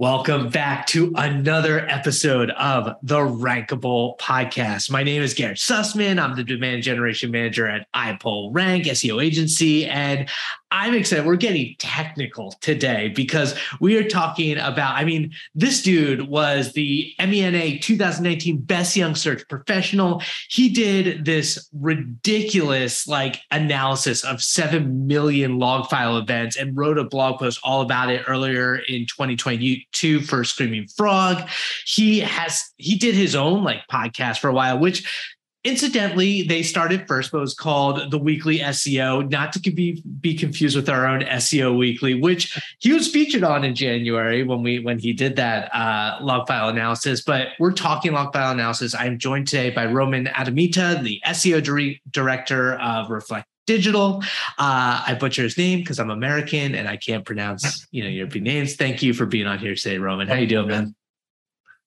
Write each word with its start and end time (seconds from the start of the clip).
Welcome 0.00 0.50
back 0.50 0.86
to 0.88 1.12
another 1.16 1.84
episode 1.88 2.50
of 2.50 2.94
the 3.02 3.18
Rankable 3.18 4.16
Podcast. 4.18 4.92
My 4.92 5.02
name 5.02 5.22
is 5.22 5.34
Garrett 5.34 5.58
Sussman. 5.58 6.22
I'm 6.22 6.36
the 6.36 6.44
demand 6.44 6.84
generation 6.84 7.32
manager 7.32 7.66
at 7.66 7.88
iPullRank 7.96 8.84
SEO 8.84 9.20
agency, 9.20 9.86
and 9.86 10.28
I'm 10.70 10.94
excited. 10.94 11.24
We're 11.24 11.36
getting 11.36 11.74
technical 11.78 12.52
today 12.60 13.08
because 13.14 13.58
we 13.80 13.96
are 13.96 14.06
talking 14.06 14.58
about. 14.58 14.96
I 14.96 15.04
mean, 15.04 15.32
this 15.54 15.82
dude 15.82 16.28
was 16.28 16.72
the 16.72 17.14
MENA 17.18 17.78
2019 17.78 18.60
Best 18.62 18.94
Young 18.94 19.14
Search 19.14 19.48
Professional. 19.48 20.22
He 20.50 20.68
did 20.68 21.24
this 21.24 21.68
ridiculous 21.72 23.08
like 23.08 23.40
analysis 23.50 24.24
of 24.24 24.42
7 24.42 25.06
million 25.06 25.58
log 25.58 25.88
file 25.88 26.18
events 26.18 26.56
and 26.56 26.76
wrote 26.76 26.98
a 26.98 27.04
blog 27.04 27.38
post 27.38 27.60
all 27.64 27.80
about 27.80 28.10
it 28.10 28.24
earlier 28.28 28.76
in 28.76 29.06
2022 29.06 30.20
for 30.20 30.44
Screaming 30.44 30.86
Frog. 30.88 31.48
He 31.86 32.20
has 32.20 32.72
he 32.76 32.96
did 32.96 33.14
his 33.14 33.34
own 33.34 33.64
like 33.64 33.86
podcast 33.90 34.38
for 34.38 34.48
a 34.48 34.54
while, 34.54 34.78
which 34.78 35.36
Incidentally, 35.68 36.40
they 36.44 36.62
started 36.62 37.06
first, 37.06 37.30
but 37.30 37.38
it 37.38 37.42
was 37.42 37.52
called 37.52 38.10
the 38.10 38.16
Weekly 38.16 38.60
SEO, 38.60 39.30
not 39.30 39.52
to 39.52 39.70
be 39.70 40.02
be 40.18 40.34
confused 40.34 40.74
with 40.74 40.88
our 40.88 41.06
own 41.06 41.20
SEO 41.20 41.76
Weekly, 41.76 42.14
which 42.14 42.58
he 42.78 42.94
was 42.94 43.06
featured 43.06 43.44
on 43.44 43.64
in 43.64 43.74
January 43.74 44.44
when 44.44 44.62
we 44.62 44.78
when 44.78 44.98
he 44.98 45.12
did 45.12 45.36
that 45.36 45.68
uh, 45.74 46.20
log 46.22 46.48
file 46.48 46.70
analysis. 46.70 47.20
But 47.20 47.48
we're 47.58 47.72
talking 47.72 48.12
log 48.12 48.32
file 48.32 48.52
analysis. 48.52 48.94
I'm 48.94 49.18
joined 49.18 49.46
today 49.46 49.68
by 49.68 49.84
Roman 49.84 50.24
Adamita, 50.28 51.02
the 51.02 51.20
SEO 51.26 51.62
dire- 51.62 52.00
director 52.10 52.76
of 52.76 53.10
Reflect 53.10 53.46
Digital. 53.66 54.22
Uh, 54.56 55.04
I 55.06 55.18
butcher 55.20 55.42
his 55.42 55.58
name 55.58 55.80
because 55.80 56.00
I'm 56.00 56.08
American 56.08 56.74
and 56.74 56.88
I 56.88 56.96
can't 56.96 57.26
pronounce 57.26 57.86
you 57.90 58.02
know 58.02 58.08
European 58.08 58.44
names. 58.44 58.76
Thank 58.76 59.02
you 59.02 59.12
for 59.12 59.26
being 59.26 59.46
on 59.46 59.58
here 59.58 59.74
today, 59.74 59.98
Roman. 59.98 60.28
How 60.28 60.36
you 60.36 60.46
doing, 60.46 60.68
man? 60.68 60.94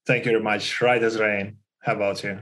Thank 0.06 0.26
you 0.26 0.34
very 0.34 0.44
much. 0.44 0.80
Right 0.82 1.02
as 1.02 1.18
rain. 1.18 1.58
How 1.80 1.96
about 1.96 2.24
you? 2.24 2.42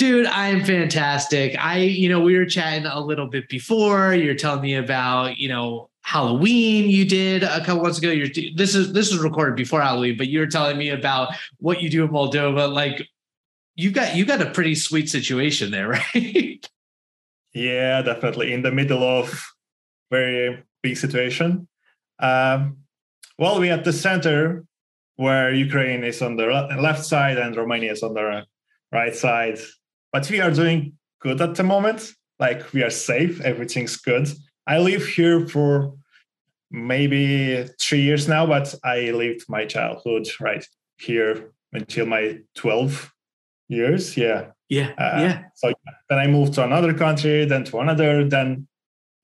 Dude, 0.00 0.24
I'm 0.24 0.64
fantastic. 0.64 1.54
I, 1.62 1.80
you 1.80 2.08
know, 2.08 2.20
we 2.20 2.34
were 2.34 2.46
chatting 2.46 2.86
a 2.86 2.98
little 2.98 3.26
bit 3.26 3.50
before. 3.50 4.14
You're 4.14 4.34
telling 4.34 4.62
me 4.62 4.76
about, 4.76 5.36
you 5.36 5.46
know, 5.46 5.90
Halloween 6.00 6.88
you 6.88 7.04
did 7.04 7.42
a 7.42 7.62
couple 7.62 7.82
months 7.82 7.98
ago. 7.98 8.08
You're 8.08 8.28
this 8.56 8.74
is 8.74 8.94
this 8.94 9.12
was 9.12 9.22
recorded 9.22 9.56
before 9.56 9.82
Halloween, 9.82 10.16
but 10.16 10.28
you 10.28 10.38
were 10.38 10.46
telling 10.46 10.78
me 10.78 10.88
about 10.88 11.34
what 11.58 11.82
you 11.82 11.90
do 11.90 12.02
in 12.02 12.08
Moldova. 12.08 12.72
Like 12.72 13.06
you 13.74 13.90
got 13.90 14.16
you 14.16 14.24
got 14.24 14.40
a 14.40 14.50
pretty 14.50 14.74
sweet 14.74 15.10
situation 15.10 15.70
there, 15.70 15.88
right? 16.14 16.66
Yeah, 17.52 18.00
definitely. 18.00 18.54
In 18.54 18.62
the 18.62 18.72
middle 18.72 19.02
of 19.02 19.52
very 20.10 20.64
big 20.82 20.96
situation. 20.96 21.68
Um, 22.20 22.78
well, 23.38 23.60
we 23.60 23.68
at 23.68 23.84
the 23.84 23.92
center 23.92 24.64
where 25.16 25.52
Ukraine 25.52 26.04
is 26.04 26.22
on 26.22 26.36
the 26.36 26.46
left 26.80 27.04
side 27.04 27.36
and 27.36 27.54
Romania 27.54 27.92
is 27.92 28.02
on 28.02 28.14
the 28.14 28.46
right 28.90 29.14
side 29.14 29.58
but 30.12 30.28
we 30.30 30.40
are 30.40 30.50
doing 30.50 30.94
good 31.20 31.40
at 31.40 31.54
the 31.54 31.62
moment. 31.62 32.12
Like 32.38 32.72
we 32.72 32.82
are 32.82 32.90
safe, 32.90 33.40
everything's 33.40 33.96
good. 33.96 34.28
I 34.66 34.78
live 34.78 35.06
here 35.06 35.46
for 35.46 35.94
maybe 36.70 37.66
three 37.80 38.02
years 38.02 38.28
now, 38.28 38.46
but 38.46 38.74
I 38.84 39.10
lived 39.10 39.44
my 39.48 39.66
childhood 39.66 40.28
right 40.40 40.64
here 40.98 41.52
until 41.72 42.06
my 42.06 42.38
12 42.54 43.12
years. 43.68 44.16
Yeah. 44.16 44.52
Yeah. 44.68 44.92
Uh, 44.96 45.20
yeah. 45.20 45.42
So 45.56 45.72
then 46.08 46.18
I 46.18 46.26
moved 46.26 46.54
to 46.54 46.64
another 46.64 46.94
country, 46.94 47.44
then 47.44 47.64
to 47.64 47.80
another, 47.80 48.28
then 48.28 48.68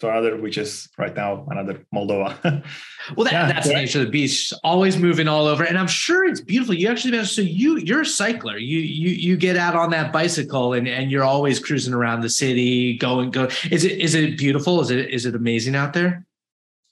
to 0.01 0.11
another, 0.11 0.37
which 0.37 0.59
is 0.59 0.89
right 0.99 1.15
now 1.15 1.47
another 1.51 1.81
Moldova. 1.95 2.37
well, 3.17 3.25
that, 3.25 3.33
yeah, 3.33 3.47
that's 3.47 3.69
the 3.69 3.75
nature 3.75 4.01
of 4.01 4.07
the 4.07 4.11
beast. 4.11 4.53
Always 4.63 4.99
moving 4.99 5.29
all 5.29 5.47
over, 5.47 5.65
and 5.65 5.79
I'm 5.79 5.87
sure 5.87 6.25
it's 6.25 6.41
beautiful. 6.41 6.75
You 6.75 6.89
actually 6.89 7.23
so 7.25 7.43
you 7.43 7.79
you're 7.79 8.03
a 8.03 8.07
cycler. 8.07 8.59
You 8.59 8.79
you 8.79 9.11
you 9.11 9.37
get 9.37 9.57
out 9.57 9.75
on 9.75 9.91
that 9.91 10.13
bicycle 10.13 10.75
and 10.75 10.87
and 10.87 11.11
you're 11.11 11.25
always 11.25 11.59
cruising 11.59 11.95
around 11.95 12.21
the 12.21 12.31
city, 12.31 12.99
going 12.99 13.31
go. 13.31 13.49
Is 13.71 13.85
it 13.85 13.99
is 13.99 14.15
it 14.15 14.37
beautiful? 14.37 14.81
Is 14.81 14.91
it 14.91 15.11
is 15.11 15.27
it 15.27 15.35
amazing 15.35 15.75
out 15.75 15.93
there? 15.93 16.27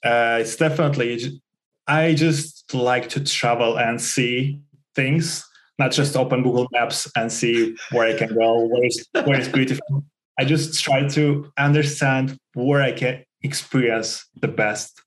Uh, 0.03 0.37
it's 0.41 0.55
definitely. 0.55 1.41
I 1.87 2.15
just 2.15 2.73
like 2.73 3.09
to 3.09 3.23
travel 3.23 3.77
and 3.77 4.01
see 4.01 4.59
things, 4.95 5.47
not 5.77 5.91
just 5.91 6.15
open 6.15 6.41
Google 6.41 6.67
Maps 6.71 7.11
and 7.15 7.31
see 7.31 7.75
where 7.91 8.07
I 8.07 8.17
can 8.17 8.33
go, 8.33 8.65
where 8.65 8.85
is 8.85 9.07
where 9.13 9.39
is 9.39 9.47
beautiful. 9.47 10.03
I 10.37 10.45
just 10.45 10.83
try 10.83 11.07
to 11.09 11.51
understand 11.57 12.37
where 12.53 12.81
I 12.81 12.91
can 12.91 13.23
experience 13.41 14.27
the 14.41 14.47
best 14.47 15.01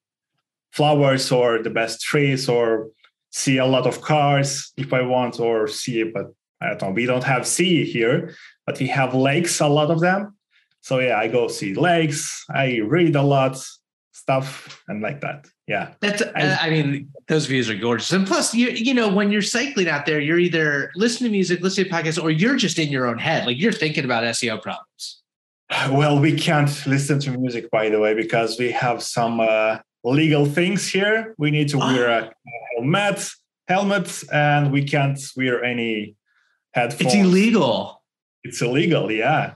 flowers 0.70 1.30
or 1.32 1.62
the 1.62 1.70
best 1.70 2.00
trees 2.00 2.48
or 2.48 2.88
see 3.30 3.58
a 3.58 3.66
lot 3.66 3.86
of 3.86 4.00
cars 4.00 4.72
if 4.76 4.92
I 4.92 5.02
want 5.02 5.40
or 5.40 5.66
see. 5.68 6.02
But 6.04 6.26
I 6.60 6.68
don't 6.68 6.82
know. 6.82 6.90
We 6.90 7.06
don't 7.06 7.24
have 7.24 7.46
sea 7.46 7.84
here, 7.84 8.34
but 8.66 8.78
we 8.78 8.86
have 8.88 9.14
lakes, 9.14 9.60
a 9.60 9.68
lot 9.68 9.90
of 9.90 10.00
them. 10.00 10.36
So 10.80 11.00
yeah, 11.00 11.18
I 11.18 11.28
go 11.28 11.48
see 11.48 11.74
lakes. 11.74 12.44
I 12.54 12.78
read 12.78 13.16
a 13.16 13.22
lot 13.22 13.58
stuff 14.12 14.82
and 14.88 15.02
like 15.02 15.20
that. 15.20 15.46
Yeah, 15.68 15.92
that's. 16.00 16.22
I, 16.34 16.56
I, 16.62 16.70
mean, 16.70 17.12
those 17.26 17.44
views 17.44 17.68
are 17.68 17.74
gorgeous, 17.74 18.10
and 18.10 18.26
plus, 18.26 18.54
you 18.54 18.70
you 18.70 18.94
know, 18.94 19.12
when 19.12 19.30
you're 19.30 19.42
cycling 19.42 19.86
out 19.86 20.06
there, 20.06 20.18
you're 20.18 20.38
either 20.38 20.90
listening 20.96 21.30
to 21.30 21.32
music, 21.32 21.60
listening 21.60 21.90
to 21.90 21.92
podcasts, 21.92 22.20
or 22.20 22.30
you're 22.30 22.56
just 22.56 22.78
in 22.78 22.88
your 22.88 23.06
own 23.06 23.18
head, 23.18 23.44
like 23.44 23.60
you're 23.60 23.70
thinking 23.70 24.06
about 24.06 24.24
SEO 24.24 24.62
problems. 24.62 25.20
Well, 25.90 26.18
we 26.18 26.34
can't 26.34 26.70
listen 26.86 27.20
to 27.20 27.32
music, 27.32 27.70
by 27.70 27.90
the 27.90 28.00
way, 28.00 28.14
because 28.14 28.58
we 28.58 28.70
have 28.72 29.02
some 29.02 29.40
uh, 29.40 29.78
legal 30.04 30.46
things 30.46 30.88
here. 30.88 31.34
We 31.36 31.50
need 31.50 31.68
to 31.68 31.78
wear 31.78 32.08
a 32.08 32.32
helmet, 32.74 33.28
helmet, 33.68 34.24
and 34.32 34.72
we 34.72 34.84
can't 34.84 35.20
wear 35.36 35.62
any 35.62 36.16
headphones. 36.72 37.12
It's 37.12 37.14
illegal. 37.14 38.02
It's 38.42 38.62
illegal, 38.62 39.12
yeah. 39.12 39.54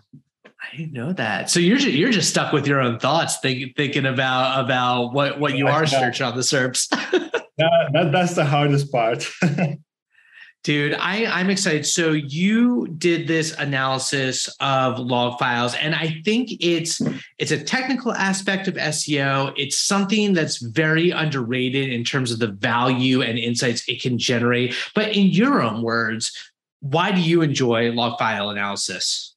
I 0.63 0.77
didn't 0.77 0.93
know 0.93 1.13
that. 1.13 1.51
So 1.51 1.61
you're 1.61 1.77
just, 1.77 1.93
you're 1.93 2.13
just 2.13 2.31
stuck 2.31 2.53
with 2.53 2.67
your 2.67 2.81
own 2.81 2.99
thoughts, 2.99 3.39
think, 3.41 3.77
thinking 3.77 4.07
about 4.07 4.65
about 4.65 5.13
what 5.13 5.39
what 5.41 5.57
you 5.57 5.67
are 5.67 5.87
searching 5.87 6.25
on 6.25 6.37
the 6.37 6.43
SERPs. 6.43 6.89
that, 7.59 8.11
that's 8.13 8.35
the 8.35 8.45
hardest 8.45 8.91
part. 8.93 9.29
Dude, 10.65 10.95
I, 10.95 11.27
I'm 11.27 11.51
excited. 11.51 11.85
So 11.87 12.13
you 12.13 12.87
did 12.97 13.27
this 13.27 13.53
analysis 13.59 14.49
of 14.61 15.01
log 15.01 15.37
files, 15.41 15.75
and 15.75 15.93
I 15.93 16.23
think 16.25 16.51
it's 16.61 17.03
it's 17.39 17.51
a 17.51 17.63
technical 17.63 18.13
aspect 18.13 18.69
of 18.69 18.75
SEO. 18.75 19.53
It's 19.57 19.77
something 19.77 20.35
that's 20.35 20.59
very 20.59 21.11
underrated 21.11 21.91
in 21.91 22.05
terms 22.05 22.31
of 22.31 22.39
the 22.39 22.47
value 22.47 23.23
and 23.23 23.39
insights 23.41 23.89
it 23.89 24.01
can 24.01 24.19
generate. 24.19 24.77
But 24.95 25.17
in 25.17 25.27
your 25.27 25.61
own 25.61 25.83
words, 25.83 26.31
why 26.79 27.11
do 27.11 27.21
you 27.21 27.43
enjoy 27.43 27.91
log 27.91 28.17
file 28.21 28.51
analysis? 28.51 29.32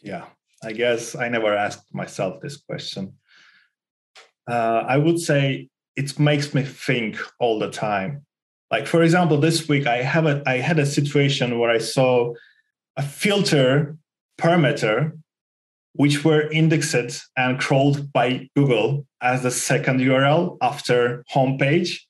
Yeah, 0.00 0.26
I 0.62 0.72
guess 0.72 1.14
I 1.14 1.28
never 1.28 1.54
asked 1.54 1.94
myself 1.94 2.40
this 2.40 2.56
question. 2.56 3.14
Uh, 4.48 4.84
I 4.86 4.96
would 4.96 5.18
say 5.18 5.68
it 5.96 6.18
makes 6.18 6.54
me 6.54 6.62
think 6.62 7.18
all 7.38 7.58
the 7.58 7.70
time 7.70 8.26
like 8.70 8.86
for 8.86 9.02
example, 9.02 9.38
this 9.38 9.68
week 9.68 9.86
I 9.86 10.02
have 10.02 10.26
a 10.26 10.42
I 10.46 10.58
had 10.58 10.78
a 10.78 10.86
situation 10.86 11.58
where 11.58 11.70
I 11.70 11.78
saw 11.78 12.34
a 12.96 13.02
filter 13.02 13.96
parameter 14.38 15.12
which 15.94 16.24
were 16.24 16.50
indexed 16.52 17.28
and 17.36 17.58
crawled 17.58 18.12
by 18.12 18.48
Google 18.54 19.06
as 19.20 19.42
the 19.42 19.50
second 19.50 20.00
URL 20.00 20.56
after 20.62 21.24
homepage. 21.34 22.00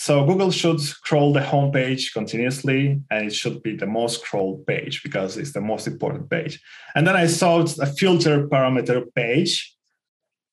So 0.00 0.24
Google 0.24 0.52
should 0.52 0.78
crawl 1.02 1.32
the 1.32 1.40
homepage 1.40 2.12
continuously, 2.12 3.02
and 3.10 3.26
it 3.26 3.34
should 3.34 3.64
be 3.64 3.74
the 3.74 3.88
most 3.88 4.24
crawled 4.24 4.64
page 4.64 5.02
because 5.02 5.36
it's 5.36 5.52
the 5.52 5.60
most 5.60 5.88
important 5.88 6.30
page. 6.30 6.62
And 6.94 7.04
then 7.04 7.16
I 7.16 7.26
saw 7.26 7.62
a 7.62 7.86
filter 7.86 8.46
parameter 8.46 9.12
page, 9.12 9.76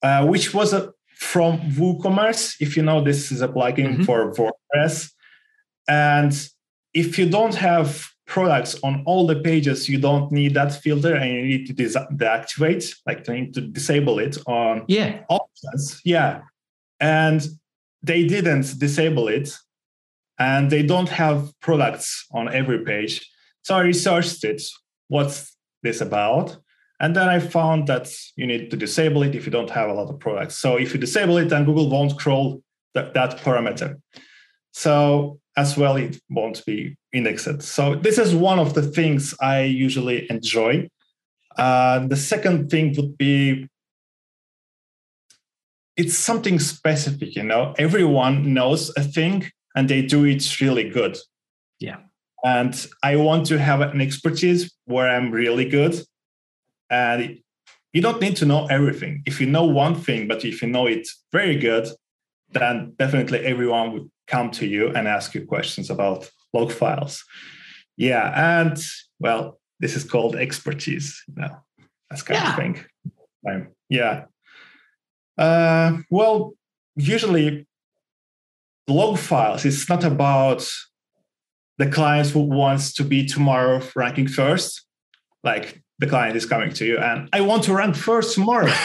uh, 0.02 0.26
which 0.26 0.52
was 0.56 0.74
a, 0.74 0.92
from 1.14 1.60
WooCommerce. 1.78 2.56
If 2.60 2.76
you 2.76 2.82
know, 2.82 3.04
this 3.04 3.32
is 3.32 3.44
a 3.44 3.48
plugin 3.48 3.98
mm-hmm. 3.98 4.04
for 4.06 4.34
WordPress. 4.34 5.12
And 5.88 6.34
if 6.96 7.20
you 7.20 7.30
don't 7.30 7.54
have 7.54 8.04
products 8.26 8.76
on 8.82 9.04
all 9.06 9.28
the 9.28 9.42
pages, 9.42 9.88
you 9.88 10.00
don't 10.00 10.32
need 10.32 10.56
that 10.56 10.74
filter 10.74 11.14
and 11.14 11.32
you 11.32 11.44
need 11.44 11.68
to 11.68 11.74
deactivate, 11.76 12.96
like 13.06 13.28
you 13.28 13.34
need 13.36 13.54
to 13.54 13.62
disable 13.62 14.18
it 14.18 14.40
on 14.48 14.86
yeah. 14.88 15.22
options. 15.30 16.02
Yeah. 16.04 16.42
And 17.00 17.48
they 18.06 18.26
didn't 18.26 18.80
disable 18.80 19.28
it 19.28 19.58
and 20.38 20.70
they 20.70 20.84
don't 20.84 21.10
have 21.10 21.52
products 21.62 22.26
on 22.32 22.54
every 22.54 22.84
page. 22.84 23.28
So 23.64 23.76
I 23.76 23.82
researched 23.82 24.44
it. 24.44 24.62
What's 25.08 25.56
this 25.82 26.02
about? 26.02 26.58
And 27.00 27.16
then 27.16 27.28
I 27.28 27.40
found 27.40 27.88
that 27.88 28.08
you 28.36 28.48
need 28.48 28.72
to 28.72 28.78
disable 28.78 29.24
it 29.24 29.36
if 29.36 29.46
you 29.46 29.52
don't 29.52 29.70
have 29.70 29.90
a 29.90 29.94
lot 29.94 30.10
of 30.10 30.20
products. 30.20 30.58
So 30.58 30.78
if 30.78 30.94
you 30.94 31.00
disable 31.00 31.38
it, 31.38 31.50
then 31.50 31.66
Google 31.66 31.90
won't 31.90 32.18
crawl 32.18 32.62
that, 32.94 33.14
that 33.14 33.40
parameter. 33.40 34.02
So 34.72 35.40
as 35.58 35.78
well, 35.78 35.96
it 35.96 36.18
won't 36.30 36.66
be 36.66 36.98
indexed. 37.14 37.62
So 37.62 37.96
this 37.96 38.18
is 38.18 38.34
one 38.34 38.60
of 38.60 38.74
the 38.74 38.82
things 38.82 39.34
I 39.42 39.64
usually 39.64 40.30
enjoy. 40.30 40.90
Uh, 41.58 42.08
the 42.08 42.18
second 42.18 42.70
thing 42.70 42.94
would 42.98 43.18
be 43.18 43.68
it's 45.98 46.18
something 46.18 46.60
specific, 46.60 47.36
you 47.36 47.44
know. 47.44 47.74
Everyone 47.78 48.54
knows 48.54 48.92
a 48.98 49.04
thing 49.04 49.46
and 49.76 49.90
they 49.90 50.02
do 50.02 50.26
it 50.26 50.60
really 50.62 50.90
good. 50.90 51.18
Yeah. 51.80 51.98
And 52.44 52.88
I 53.02 53.16
want 53.16 53.48
to 53.48 53.58
have 53.58 53.82
an 53.82 54.02
expertise 54.02 54.74
where 54.86 55.10
I'm 55.10 55.32
really 55.32 55.66
good. 55.66 56.02
And 56.90 57.40
you 57.94 58.02
don't 58.02 58.22
need 58.22 58.36
to 58.38 58.46
know 58.46 58.68
everything. 58.68 59.24
If 59.26 59.40
you 59.40 59.48
know 59.48 59.64
one 59.64 59.96
thing, 59.96 60.28
but 60.28 60.44
if 60.44 60.62
you 60.62 60.68
know 60.68 60.86
it 60.86 61.08
very 61.32 61.56
good, 61.56 61.88
then 62.52 62.94
definitely 63.00 63.40
everyone 63.40 63.94
would 63.94 64.12
come 64.28 64.52
to 64.52 64.66
you 64.66 64.90
and 64.90 65.08
ask 65.08 65.34
you 65.34 65.46
questions 65.46 65.90
about 65.90 66.30
log 66.54 66.72
files. 66.72 67.24
Yeah. 67.98 68.60
And 68.60 68.78
well, 69.20 69.60
this 69.80 69.96
is 69.96 70.04
called 70.04 70.36
expertise. 70.36 71.24
You 71.28 71.42
know, 71.42 71.58
that's 72.10 72.22
kind 72.22 72.42
yeah. 72.42 72.50
of 72.50 72.56
thing. 72.56 72.86
Um, 73.50 73.68
yeah. 73.90 74.26
Uh, 75.38 75.98
well, 76.10 76.54
usually 76.96 77.68
log 78.88 79.18
files 79.18 79.66
it's 79.66 79.90
not 79.90 80.04
about 80.04 80.68
the 81.78 81.90
client 81.90 82.30
who 82.30 82.40
wants 82.40 82.94
to 82.94 83.04
be 83.04 83.26
tomorrow 83.26 83.82
ranking 83.96 84.28
first. 84.28 84.86
Like 85.44 85.82
the 86.00 86.08
client 86.08 86.36
is 86.36 86.46
coming 86.46 86.72
to 86.74 86.86
you 86.86 86.98
and 86.98 87.30
i 87.32 87.42
want 87.42 87.64
to 87.64 87.74
rank 87.74 87.96
first 87.96 88.36
tomorrow. 88.36 88.72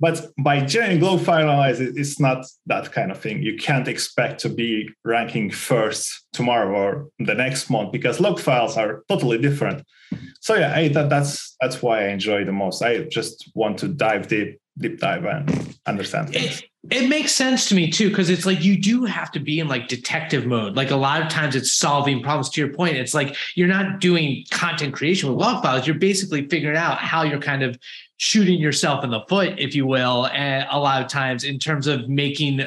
But 0.00 0.26
by 0.36 0.60
joining 0.60 1.00
log 1.00 1.20
file 1.20 1.48
analyzer 1.48 1.90
it's 1.94 2.20
not 2.20 2.44
that 2.66 2.92
kind 2.92 3.10
of 3.10 3.18
thing. 3.18 3.42
You 3.42 3.56
can't 3.56 3.88
expect 3.88 4.40
to 4.40 4.48
be 4.48 4.90
ranking 5.04 5.50
first 5.50 6.26
tomorrow 6.32 6.74
or 6.74 7.08
the 7.20 7.34
next 7.34 7.70
month 7.70 7.92
because 7.92 8.20
log 8.20 8.38
files 8.38 8.76
are 8.76 9.02
totally 9.08 9.38
different. 9.38 9.82
So 10.40 10.56
yeah 10.56 10.74
I, 10.74 10.88
that, 10.88 11.08
that's 11.08 11.56
that's 11.60 11.80
why 11.80 12.04
i 12.04 12.08
enjoy 12.08 12.44
the 12.44 12.52
most. 12.52 12.82
I 12.82 13.04
just 13.04 13.50
want 13.54 13.78
to 13.78 13.88
dive 13.88 14.28
deep 14.28 14.58
deep 14.78 14.98
dive 14.98 15.24
and 15.24 15.76
understand 15.86 16.30
things. 16.30 16.60
It, 16.60 16.70
it 16.90 17.08
makes 17.08 17.32
sense 17.32 17.68
to 17.68 17.74
me 17.74 17.90
too, 17.90 18.08
because 18.08 18.28
it's 18.28 18.44
like 18.44 18.62
you 18.62 18.80
do 18.80 19.04
have 19.04 19.30
to 19.32 19.40
be 19.40 19.60
in 19.60 19.68
like 19.68 19.88
detective 19.88 20.46
mode. 20.46 20.76
Like 20.76 20.90
a 20.90 20.96
lot 20.96 21.22
of 21.22 21.28
times 21.28 21.56
it's 21.56 21.72
solving 21.72 22.22
problems. 22.22 22.50
To 22.50 22.60
your 22.60 22.72
point, 22.72 22.96
it's 22.96 23.14
like 23.14 23.36
you're 23.54 23.68
not 23.68 24.00
doing 24.00 24.44
content 24.50 24.94
creation 24.94 25.28
with 25.28 25.38
log 25.38 25.62
files. 25.62 25.86
You're 25.86 25.98
basically 25.98 26.46
figuring 26.48 26.76
out 26.76 26.98
how 26.98 27.22
you're 27.22 27.40
kind 27.40 27.62
of 27.62 27.78
shooting 28.16 28.60
yourself 28.60 29.04
in 29.04 29.10
the 29.10 29.22
foot, 29.28 29.54
if 29.58 29.74
you 29.74 29.86
will, 29.86 30.26
and 30.28 30.66
a 30.70 30.78
lot 30.78 31.02
of 31.02 31.08
times 31.08 31.44
in 31.44 31.58
terms 31.58 31.86
of 31.86 32.08
making 32.08 32.62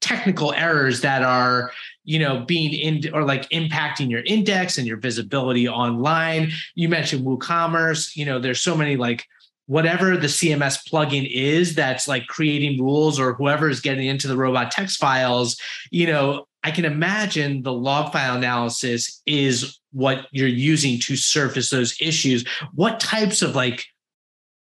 technical 0.00 0.52
errors 0.52 1.00
that 1.00 1.22
are 1.22 1.70
you 2.04 2.18
know 2.18 2.44
being 2.44 2.74
in 2.74 3.14
or 3.14 3.24
like 3.24 3.48
impacting 3.48 4.10
your 4.10 4.20
index 4.24 4.76
and 4.76 4.86
your 4.86 4.98
visibility 4.98 5.66
online 5.66 6.50
you 6.74 6.90
mentioned 6.90 7.24
woocommerce 7.24 8.14
you 8.14 8.26
know 8.26 8.38
there's 8.38 8.60
so 8.60 8.76
many 8.76 8.96
like 8.96 9.26
whatever 9.66 10.16
the 10.16 10.26
CMS 10.26 10.78
plugin 10.88 11.28
is 11.30 11.74
that's 11.74 12.06
like 12.06 12.26
creating 12.26 12.82
rules 12.82 13.18
or 13.18 13.34
whoever 13.34 13.68
is 13.68 13.80
getting 13.80 14.06
into 14.06 14.28
the 14.28 14.36
robot 14.36 14.70
text 14.70 14.98
files, 14.98 15.56
you 15.90 16.06
know, 16.06 16.46
I 16.62 16.70
can 16.70 16.84
imagine 16.84 17.62
the 17.62 17.72
log 17.72 18.12
file 18.12 18.36
analysis 18.36 19.22
is 19.26 19.78
what 19.92 20.26
you're 20.32 20.48
using 20.48 20.98
to 21.00 21.16
surface 21.16 21.70
those 21.70 21.96
issues. 22.00 22.44
What 22.72 23.00
types 23.00 23.42
of 23.42 23.54
like, 23.54 23.84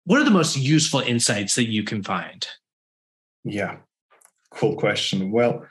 what 0.05 0.19
are 0.19 0.25
the 0.25 0.31
most 0.31 0.57
useful 0.57 0.99
insights 0.99 1.55
that 1.55 1.69
you 1.69 1.83
can 1.83 2.03
find? 2.03 2.45
Yeah, 3.43 3.77
cool 4.51 4.75
question. 4.75 5.31
Well, 5.31 5.65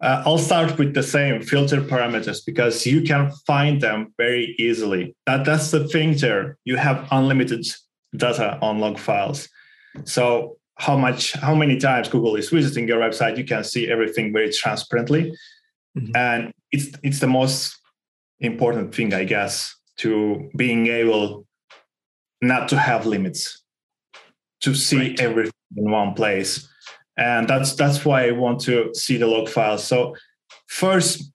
uh, 0.00 0.22
I'll 0.26 0.38
start 0.38 0.78
with 0.78 0.94
the 0.94 1.02
same 1.02 1.42
filter 1.42 1.80
parameters 1.80 2.44
because 2.44 2.84
you 2.86 3.02
can 3.02 3.30
find 3.46 3.80
them 3.80 4.12
very 4.18 4.54
easily. 4.58 5.16
That 5.26 5.44
that's 5.44 5.70
the 5.70 5.88
thing 5.88 6.16
there. 6.16 6.58
You 6.64 6.76
have 6.76 7.08
unlimited 7.10 7.66
data 8.16 8.58
on 8.60 8.80
log 8.80 8.98
files. 8.98 9.48
So 10.04 10.56
how 10.76 10.96
much, 10.96 11.32
how 11.34 11.54
many 11.54 11.78
times 11.78 12.08
Google 12.08 12.36
is 12.36 12.50
visiting 12.50 12.88
your 12.88 13.00
website, 13.00 13.36
you 13.36 13.44
can 13.44 13.64
see 13.64 13.90
everything 13.90 14.32
very 14.32 14.52
transparently. 14.52 15.34
Mm-hmm. 15.96 16.16
And 16.16 16.52
it's 16.72 16.88
it's 17.02 17.20
the 17.20 17.28
most 17.28 17.78
important 18.40 18.94
thing, 18.94 19.14
I 19.14 19.24
guess, 19.24 19.76
to 19.98 20.50
being 20.56 20.88
able 20.88 21.46
not 22.42 22.68
to 22.70 22.78
have 22.78 23.06
limits, 23.06 23.62
to 24.60 24.74
see 24.74 25.10
right. 25.10 25.20
everything 25.20 25.52
in 25.76 25.90
one 25.90 26.14
place. 26.14 26.68
And 27.16 27.46
that's 27.46 27.74
that's 27.74 28.04
why 28.04 28.26
I 28.26 28.32
want 28.32 28.60
to 28.62 28.92
see 28.94 29.16
the 29.16 29.28
log 29.28 29.48
files. 29.48 29.84
So 29.84 30.16
first, 30.66 31.30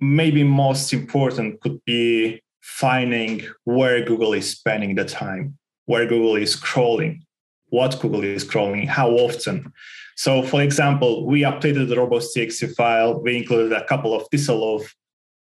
maybe 0.00 0.42
most 0.42 0.94
important 0.94 1.60
could 1.60 1.84
be 1.84 2.42
finding 2.62 3.42
where 3.64 4.02
Google 4.04 4.32
is 4.32 4.48
spending 4.48 4.94
the 4.94 5.04
time 5.04 5.58
where 5.86 6.06
Google 6.06 6.36
is 6.36 6.56
crawling, 6.56 7.24
what 7.70 7.98
Google 8.00 8.24
is 8.24 8.44
crawling, 8.44 8.86
how 8.86 9.10
often. 9.10 9.72
So, 10.16 10.42
for 10.42 10.62
example, 10.62 11.26
we 11.26 11.42
updated 11.42 11.88
the 11.88 11.96
robots.txt 11.96 12.74
file. 12.74 13.20
We 13.22 13.36
included 13.36 13.72
a 13.72 13.84
couple 13.84 14.14
of 14.14 14.28
disallow 14.30 14.82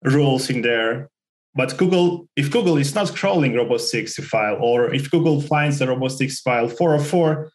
rules 0.02 0.50
in 0.50 0.62
there. 0.62 1.10
But 1.54 1.76
Google, 1.76 2.28
if 2.34 2.50
Google 2.50 2.78
is 2.78 2.94
not 2.94 3.14
crawling 3.14 3.54
robots.txt 3.54 4.25
file, 4.25 4.56
or 4.60 4.92
if 4.92 5.10
Google 5.10 5.40
finds 5.40 5.78
the 5.78 5.86
robots.txt 5.86 6.42
file 6.42 6.69
404, 6.69 7.50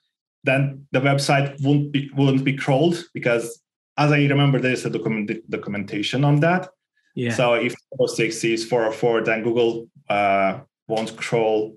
then 0.45 0.87
the 0.91 1.01
website 1.01 1.61
wouldn't 1.61 1.91
be 1.91 2.09
wouldn't 2.15 2.45
be 2.45 2.55
crawled 2.55 3.03
because, 3.13 3.61
as 3.97 4.11
I 4.11 4.25
remember, 4.27 4.59
there 4.59 4.71
is 4.71 4.85
a 4.85 4.89
document, 4.89 5.31
documentation 5.49 6.23
on 6.23 6.39
that. 6.39 6.69
Yeah. 7.15 7.33
So 7.33 7.55
if 7.55 7.75
robots.txt 7.91 8.53
is 8.53 8.65
404, 8.65 9.23
then 9.23 9.43
Google 9.43 9.89
uh, 10.07 10.59
won't 10.87 11.17
crawl 11.17 11.75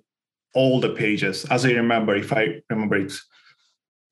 all 0.55 0.81
the 0.81 0.91
pages. 0.91 1.45
As 1.47 1.65
I 1.65 1.73
remember, 1.73 2.15
if 2.15 2.33
I 2.33 2.61
remember 2.71 2.97
it 2.97 3.13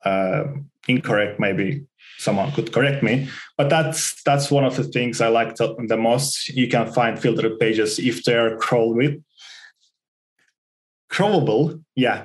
uh, 0.04 0.44
incorrect, 0.88 1.38
maybe 1.38 1.84
someone 2.18 2.52
could 2.52 2.72
correct 2.72 3.02
me. 3.02 3.28
But 3.56 3.70
that's 3.70 4.22
that's 4.22 4.50
one 4.50 4.64
of 4.64 4.76
the 4.76 4.84
things 4.84 5.20
I 5.20 5.28
like 5.28 5.56
the 5.56 5.96
most. 5.98 6.48
You 6.48 6.68
can 6.68 6.92
find 6.92 7.18
filtered 7.18 7.58
pages 7.58 7.98
if 7.98 8.24
they're 8.24 8.56
crawl 8.56 8.94
with 8.94 9.22
crawlable, 11.10 11.82
yeah. 11.94 12.24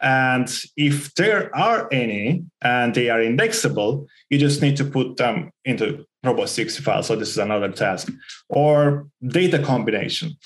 And 0.00 0.52
if 0.76 1.14
there 1.14 1.54
are 1.56 1.88
any 1.92 2.44
and 2.60 2.94
they 2.94 3.08
are 3.08 3.22
indexable, 3.22 4.06
you 4.30 4.38
just 4.38 4.60
need 4.60 4.76
to 4.76 4.84
put 4.84 5.16
them 5.16 5.52
into 5.64 6.04
robots.txt 6.24 6.80
file. 6.80 7.02
So 7.02 7.16
this 7.16 7.30
is 7.30 7.38
another 7.38 7.70
task. 7.70 8.12
Or 8.48 9.08
data 9.26 9.60
combination. 9.60 10.36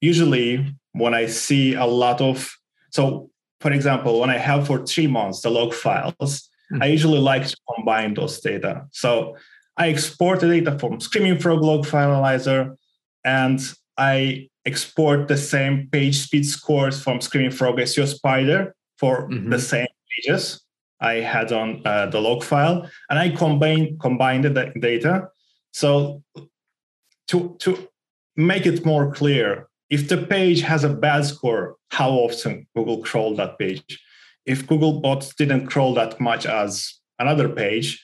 Usually 0.00 0.66
when 0.96 1.14
I 1.14 1.26
see 1.26 1.74
a 1.74 1.86
lot 1.86 2.20
of 2.20 2.56
so 2.90 3.30
for 3.60 3.72
example, 3.72 4.20
when 4.20 4.30
I 4.30 4.38
have 4.38 4.66
for 4.66 4.84
three 4.84 5.06
months 5.06 5.40
the 5.40 5.50
log 5.50 5.72
files, 5.72 6.14
mm-hmm. 6.20 6.82
I 6.82 6.86
usually 6.86 7.18
like 7.18 7.46
to 7.46 7.56
combine 7.74 8.14
those 8.14 8.40
data. 8.40 8.86
So 8.92 9.36
I 9.76 9.88
export 9.88 10.40
the 10.40 10.48
data 10.48 10.78
from 10.78 11.00
Screaming 11.00 11.38
Frog 11.38 11.62
log 11.62 11.86
file 11.86 12.12
analyzer, 12.12 12.76
and 13.24 13.60
I 13.96 14.48
export 14.64 15.28
the 15.28 15.36
same 15.36 15.88
page 15.90 16.18
speed 16.18 16.46
scores 16.46 17.02
from 17.02 17.20
Screaming 17.20 17.50
Frog 17.50 17.76
SEO 17.76 18.06
Spider 18.06 18.74
for 18.98 19.28
mm-hmm. 19.28 19.50
the 19.50 19.58
same 19.58 19.88
pages 20.10 20.62
I 21.00 21.14
had 21.14 21.52
on 21.52 21.82
uh, 21.84 22.06
the 22.06 22.20
log 22.20 22.42
file, 22.42 22.88
and 23.10 23.18
I 23.18 23.30
combine 23.30 23.98
combine 23.98 24.42
the 24.42 24.72
data. 24.80 25.28
So 25.72 26.22
to 27.28 27.56
to 27.60 27.88
make 28.36 28.66
it 28.66 28.84
more 28.84 29.12
clear, 29.12 29.68
if 29.90 30.08
the 30.08 30.18
page 30.18 30.62
has 30.62 30.84
a 30.84 30.88
bad 30.88 31.24
score, 31.24 31.76
how 31.90 32.10
often 32.10 32.66
Google 32.74 33.02
crawl 33.02 33.34
that 33.36 33.58
page? 33.58 34.02
If 34.44 34.66
Google 34.66 35.00
bots 35.00 35.34
didn't 35.34 35.66
crawl 35.66 35.94
that 35.94 36.20
much 36.20 36.46
as 36.46 36.94
another 37.18 37.48
page, 37.48 38.02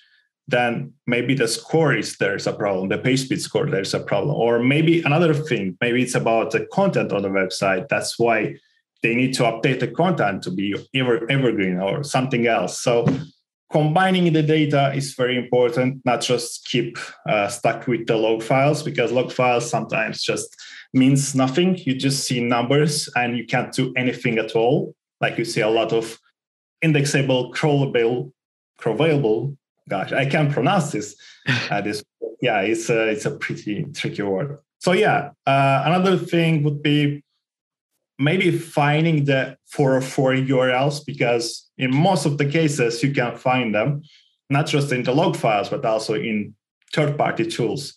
then 0.48 0.92
maybe 1.06 1.34
the 1.34 1.46
score 1.48 1.94
is 1.94 2.16
there's 2.16 2.46
a 2.46 2.52
problem, 2.52 2.88
the 2.88 2.98
page 2.98 3.20
speed 3.24 3.40
score 3.40 3.66
there's 3.66 3.94
a 3.94 4.00
problem, 4.00 4.34
or 4.34 4.58
maybe 4.58 5.02
another 5.02 5.34
thing, 5.34 5.76
maybe 5.80 6.02
it's 6.02 6.14
about 6.14 6.50
the 6.50 6.66
content 6.72 7.12
on 7.12 7.22
the 7.22 7.28
website. 7.28 7.88
That's 7.88 8.18
why 8.18 8.56
they 9.02 9.14
need 9.14 9.34
to 9.34 9.44
update 9.44 9.80
the 9.80 9.88
content 9.88 10.42
to 10.44 10.50
be 10.50 10.74
ever, 10.94 11.30
evergreen 11.30 11.78
or 11.78 12.02
something 12.02 12.46
else. 12.46 12.80
So 12.80 13.06
combining 13.72 14.32
the 14.32 14.42
data 14.42 14.92
is 14.94 15.14
very 15.14 15.36
important, 15.36 16.02
not 16.04 16.20
just 16.20 16.66
keep 16.66 16.98
uh, 17.28 17.48
stuck 17.48 17.88
with 17.88 18.06
the 18.06 18.16
log 18.16 18.42
files 18.42 18.82
because 18.82 19.10
log 19.10 19.32
files 19.32 19.68
sometimes 19.68 20.22
just 20.22 20.54
means 20.92 21.34
nothing. 21.34 21.78
You 21.78 21.94
just 21.94 22.24
see 22.24 22.40
numbers 22.40 23.08
and 23.16 23.36
you 23.36 23.46
can't 23.46 23.72
do 23.72 23.92
anything 23.96 24.38
at 24.38 24.54
all. 24.54 24.94
Like 25.20 25.38
you 25.38 25.44
see 25.44 25.62
a 25.62 25.70
lot 25.70 25.92
of 25.92 26.18
indexable, 26.82 27.52
crawlable, 27.52 28.32
crawlable. 28.78 29.56
Gosh, 29.88 30.12
I 30.12 30.26
can't 30.26 30.52
pronounce 30.52 30.92
this. 30.92 31.16
Uh, 31.70 31.80
this, 31.80 32.04
yeah, 32.40 32.60
it's 32.60 32.90
a 32.90 33.08
it's 33.08 33.24
a 33.24 33.30
pretty 33.30 33.84
tricky 33.94 34.22
word. 34.22 34.58
So 34.78 34.92
yeah, 34.92 35.30
uh, 35.46 35.82
another 35.86 36.16
thing 36.16 36.62
would 36.64 36.82
be 36.82 37.22
maybe 38.22 38.56
finding 38.56 39.24
the 39.24 39.56
404 39.70 40.34
URLs 40.34 41.04
because 41.04 41.70
in 41.78 41.94
most 41.94 42.26
of 42.26 42.38
the 42.38 42.46
cases 42.46 43.02
you 43.02 43.12
can 43.12 43.36
find 43.36 43.74
them 43.74 44.02
not 44.50 44.66
just 44.66 44.92
in 44.92 45.02
the 45.02 45.14
log 45.14 45.36
files 45.36 45.68
but 45.68 45.84
also 45.84 46.14
in 46.14 46.54
third-party 46.92 47.46
tools. 47.46 47.94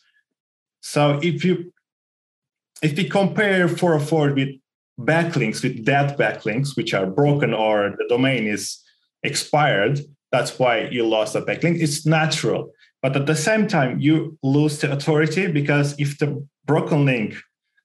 So 0.81 1.19
if 1.21 1.43
you 1.45 1.71
if 2.81 2.97
we 2.97 3.07
compare 3.09 3.67
404 3.67 4.33
with 4.33 4.49
backlinks, 4.99 5.63
with 5.63 5.85
dead 5.85 6.17
backlinks, 6.17 6.75
which 6.75 6.93
are 6.93 7.05
broken 7.05 7.53
or 7.53 7.95
the 7.97 8.05
domain 8.09 8.47
is 8.47 8.83
expired, 9.23 9.99
that's 10.31 10.59
why 10.59 10.87
you 10.91 11.07
lost 11.07 11.35
a 11.35 11.41
backlink. 11.41 11.81
It's 11.81 12.05
natural. 12.05 12.71
but 13.01 13.15
at 13.15 13.27
the 13.27 13.35
same 13.35 13.67
time 13.67 13.99
you 13.99 14.35
lose 14.41 14.79
the 14.79 14.91
authority 14.91 15.45
because 15.59 15.87
if 15.99 16.17
the 16.17 16.29
broken 16.65 17.05
link 17.05 17.35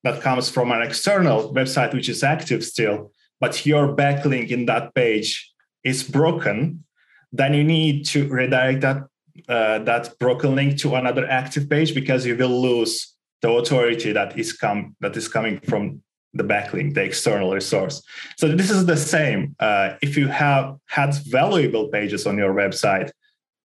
that 0.03 0.23
comes 0.23 0.51
from 0.51 0.73
an 0.73 0.83
external 0.83 1.53
website 1.53 1.93
which 1.93 2.09
is 2.09 2.23
active 2.23 2.65
still 2.65 3.13
but 3.41 3.65
your 3.67 3.95
backlink 3.95 4.49
in 4.51 4.67
that 4.67 4.95
page 4.95 5.53
is 5.85 6.03
broken 6.03 6.85
then 7.33 7.55
you 7.55 7.65
need 7.65 8.05
to 8.05 8.29
redirect 8.29 8.81
that 8.81 9.07
uh, 9.49 9.79
that 9.79 10.19
broken 10.19 10.55
link 10.55 10.77
to 10.79 10.97
another 10.97 11.27
active 11.29 11.69
page 11.71 11.95
because 11.95 12.27
you 12.27 12.37
will 12.37 12.61
lose 12.61 13.15
the 13.43 13.51
authority 13.51 14.13
that 14.13 14.39
is 14.39 14.53
come 14.53 14.95
that 15.01 15.17
is 15.17 15.29
coming 15.29 15.59
from 15.61 16.03
the 16.35 16.45
backlink, 16.45 16.95
the 16.95 17.03
external 17.03 17.53
resource. 17.53 18.03
So 18.37 18.49
this 18.49 18.71
is 18.71 18.87
the 18.87 18.97
same. 18.97 19.57
Uh, 19.59 19.95
if 20.03 20.17
you 20.17 20.29
have 20.29 20.77
had 20.87 21.15
valuable 21.27 21.89
pages 21.89 22.27
on 22.27 22.39
your 22.39 22.55
website 22.55 23.11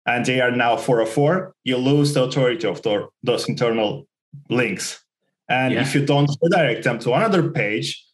and 0.07 0.25
they 0.25 0.41
are 0.41 0.50
now 0.50 0.76
404, 0.76 1.55
you 1.64 1.76
lose 1.76 2.14
the 2.14 2.25
authority 2.25 2.67
of 2.67 2.81
the, 2.83 3.09
those 3.23 3.49
internal 3.49 4.07
links. 4.49 5.03
And 5.48 5.74
yeah. 5.74 5.82
if 5.82 5.94
you 5.94 6.04
don't 6.04 6.30
redirect 6.42 6.84
them 6.84 6.98
to 7.00 7.12
another 7.12 7.50
page, 7.50 8.04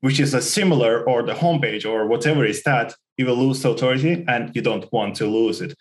which 0.00 0.20
is 0.20 0.34
a 0.34 0.42
similar 0.42 1.08
or 1.08 1.22
the 1.22 1.34
homepage 1.34 1.88
or 1.88 2.06
whatever 2.06 2.44
is 2.44 2.62
that, 2.64 2.94
you 3.16 3.26
will 3.26 3.36
lose 3.36 3.64
authority 3.64 4.24
and 4.28 4.54
you 4.54 4.62
don't 4.62 4.90
want 4.92 5.14
to 5.16 5.26
lose 5.26 5.60
it. 5.60 5.76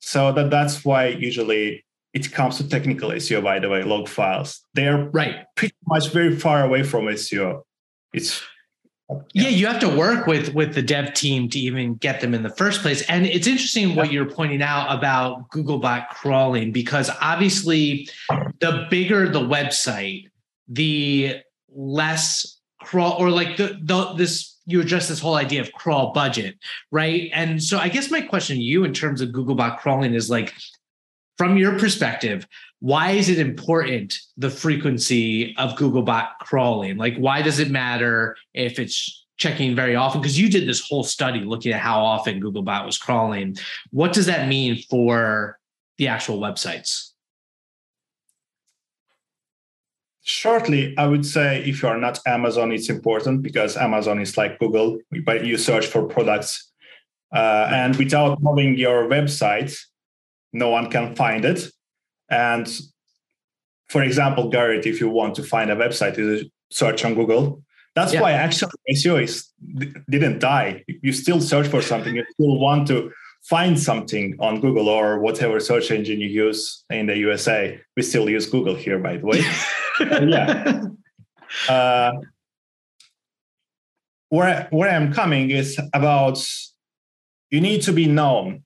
So 0.00 0.32
that, 0.32 0.50
that's 0.50 0.84
why 0.84 1.06
usually 1.06 1.84
it 2.12 2.32
comes 2.32 2.56
to 2.56 2.68
technical 2.68 3.10
SEO, 3.10 3.42
by 3.42 3.60
the 3.60 3.68
way, 3.68 3.82
log 3.82 4.08
files. 4.08 4.64
They 4.74 4.88
are 4.88 5.08
right 5.10 5.44
pretty 5.54 5.76
much 5.86 6.10
very 6.10 6.36
far 6.36 6.64
away 6.64 6.82
from 6.82 7.04
SEO. 7.04 7.62
It's 8.12 8.42
yeah. 9.32 9.44
yeah. 9.44 9.48
you 9.48 9.66
have 9.66 9.80
to 9.80 9.88
work 9.88 10.26
with 10.26 10.54
with 10.54 10.74
the 10.74 10.82
dev 10.82 11.14
team 11.14 11.48
to 11.50 11.58
even 11.58 11.94
get 11.94 12.20
them 12.20 12.34
in 12.34 12.42
the 12.42 12.50
first 12.50 12.82
place. 12.82 13.02
And 13.02 13.26
it's 13.26 13.46
interesting 13.46 13.96
what 13.96 14.12
you're 14.12 14.28
pointing 14.28 14.62
out 14.62 14.96
about 14.96 15.50
Googlebot 15.50 16.08
crawling 16.08 16.72
because 16.72 17.10
obviously, 17.20 18.08
the 18.60 18.86
bigger 18.90 19.28
the 19.28 19.40
website, 19.40 20.26
the 20.68 21.36
less 21.74 22.58
crawl 22.82 23.16
or 23.18 23.30
like 23.30 23.56
the, 23.56 23.78
the 23.82 24.12
this 24.14 24.58
you 24.66 24.80
address 24.80 25.08
this 25.08 25.20
whole 25.20 25.34
idea 25.34 25.60
of 25.60 25.72
crawl 25.72 26.12
budget, 26.12 26.56
right? 26.90 27.30
And 27.32 27.62
so 27.62 27.78
I 27.78 27.88
guess 27.88 28.10
my 28.10 28.20
question 28.20 28.56
to 28.56 28.62
you 28.62 28.84
in 28.84 28.92
terms 28.92 29.20
of 29.20 29.30
Googlebot 29.30 29.78
crawling 29.78 30.14
is 30.14 30.30
like 30.30 30.54
from 31.36 31.56
your 31.56 31.78
perspective, 31.78 32.46
why 32.80 33.10
is 33.10 33.28
it 33.28 33.38
important 33.38 34.18
the 34.38 34.50
frequency 34.50 35.54
of 35.56 35.76
Googlebot 35.76 36.28
crawling? 36.40 36.96
Like, 36.96 37.16
why 37.16 37.42
does 37.42 37.58
it 37.58 37.70
matter 37.70 38.36
if 38.54 38.78
it's 38.78 39.26
checking 39.36 39.76
very 39.76 39.94
often? 39.94 40.22
Because 40.22 40.40
you 40.40 40.48
did 40.48 40.66
this 40.66 40.86
whole 40.88 41.04
study 41.04 41.40
looking 41.40 41.72
at 41.72 41.80
how 41.80 42.00
often 42.02 42.40
Googlebot 42.40 42.86
was 42.86 42.96
crawling. 42.96 43.56
What 43.90 44.14
does 44.14 44.26
that 44.26 44.48
mean 44.48 44.82
for 44.88 45.58
the 45.98 46.08
actual 46.08 46.40
websites? 46.40 47.10
Shortly, 50.22 50.94
I 50.96 51.06
would 51.06 51.26
say 51.26 51.62
if 51.64 51.82
you 51.82 51.88
are 51.88 51.98
not 51.98 52.20
Amazon, 52.26 52.72
it's 52.72 52.88
important 52.88 53.42
because 53.42 53.76
Amazon 53.76 54.20
is 54.20 54.38
like 54.38 54.58
Google, 54.58 54.98
but 55.24 55.44
you 55.44 55.58
search 55.58 55.86
for 55.86 56.04
products. 56.04 56.70
Uh, 57.34 57.68
and 57.70 57.96
without 57.96 58.42
knowing 58.42 58.76
your 58.76 59.08
website, 59.08 59.76
no 60.52 60.70
one 60.70 60.90
can 60.90 61.14
find 61.14 61.44
it. 61.44 61.70
And 62.30 62.68
for 63.88 64.02
example, 64.02 64.48
Garrett, 64.48 64.86
if 64.86 65.00
you 65.00 65.08
want 65.08 65.34
to 65.34 65.42
find 65.42 65.70
a 65.70 65.76
website, 65.76 66.16
you 66.16 66.48
search 66.70 67.04
on 67.04 67.14
Google. 67.14 67.62
That's 67.96 68.14
yeah. 68.14 68.22
why 68.22 68.32
actually 68.32 68.70
SEO 68.92 69.22
is 69.22 69.48
didn't 70.08 70.38
die. 70.38 70.84
You 70.86 71.12
still 71.12 71.40
search 71.40 71.66
for 71.66 71.82
something. 71.82 72.14
You 72.14 72.24
still 72.34 72.58
want 72.58 72.86
to 72.88 73.10
find 73.42 73.78
something 73.78 74.36
on 74.38 74.60
Google 74.60 74.88
or 74.88 75.18
whatever 75.18 75.58
search 75.60 75.90
engine 75.90 76.20
you 76.20 76.28
use 76.28 76.84
in 76.90 77.06
the 77.06 77.16
USA. 77.18 77.80
We 77.96 78.02
still 78.02 78.30
use 78.30 78.46
Google 78.46 78.76
here, 78.76 78.98
by 78.98 79.16
the 79.16 79.26
way. 79.26 79.44
yeah. 80.00 80.82
Uh, 81.68 82.12
where 84.28 84.68
where 84.70 84.90
I'm 84.90 85.12
coming 85.12 85.50
is 85.50 85.80
about 85.92 86.38
you 87.50 87.60
need 87.60 87.82
to 87.82 87.92
be 87.92 88.06
known, 88.06 88.62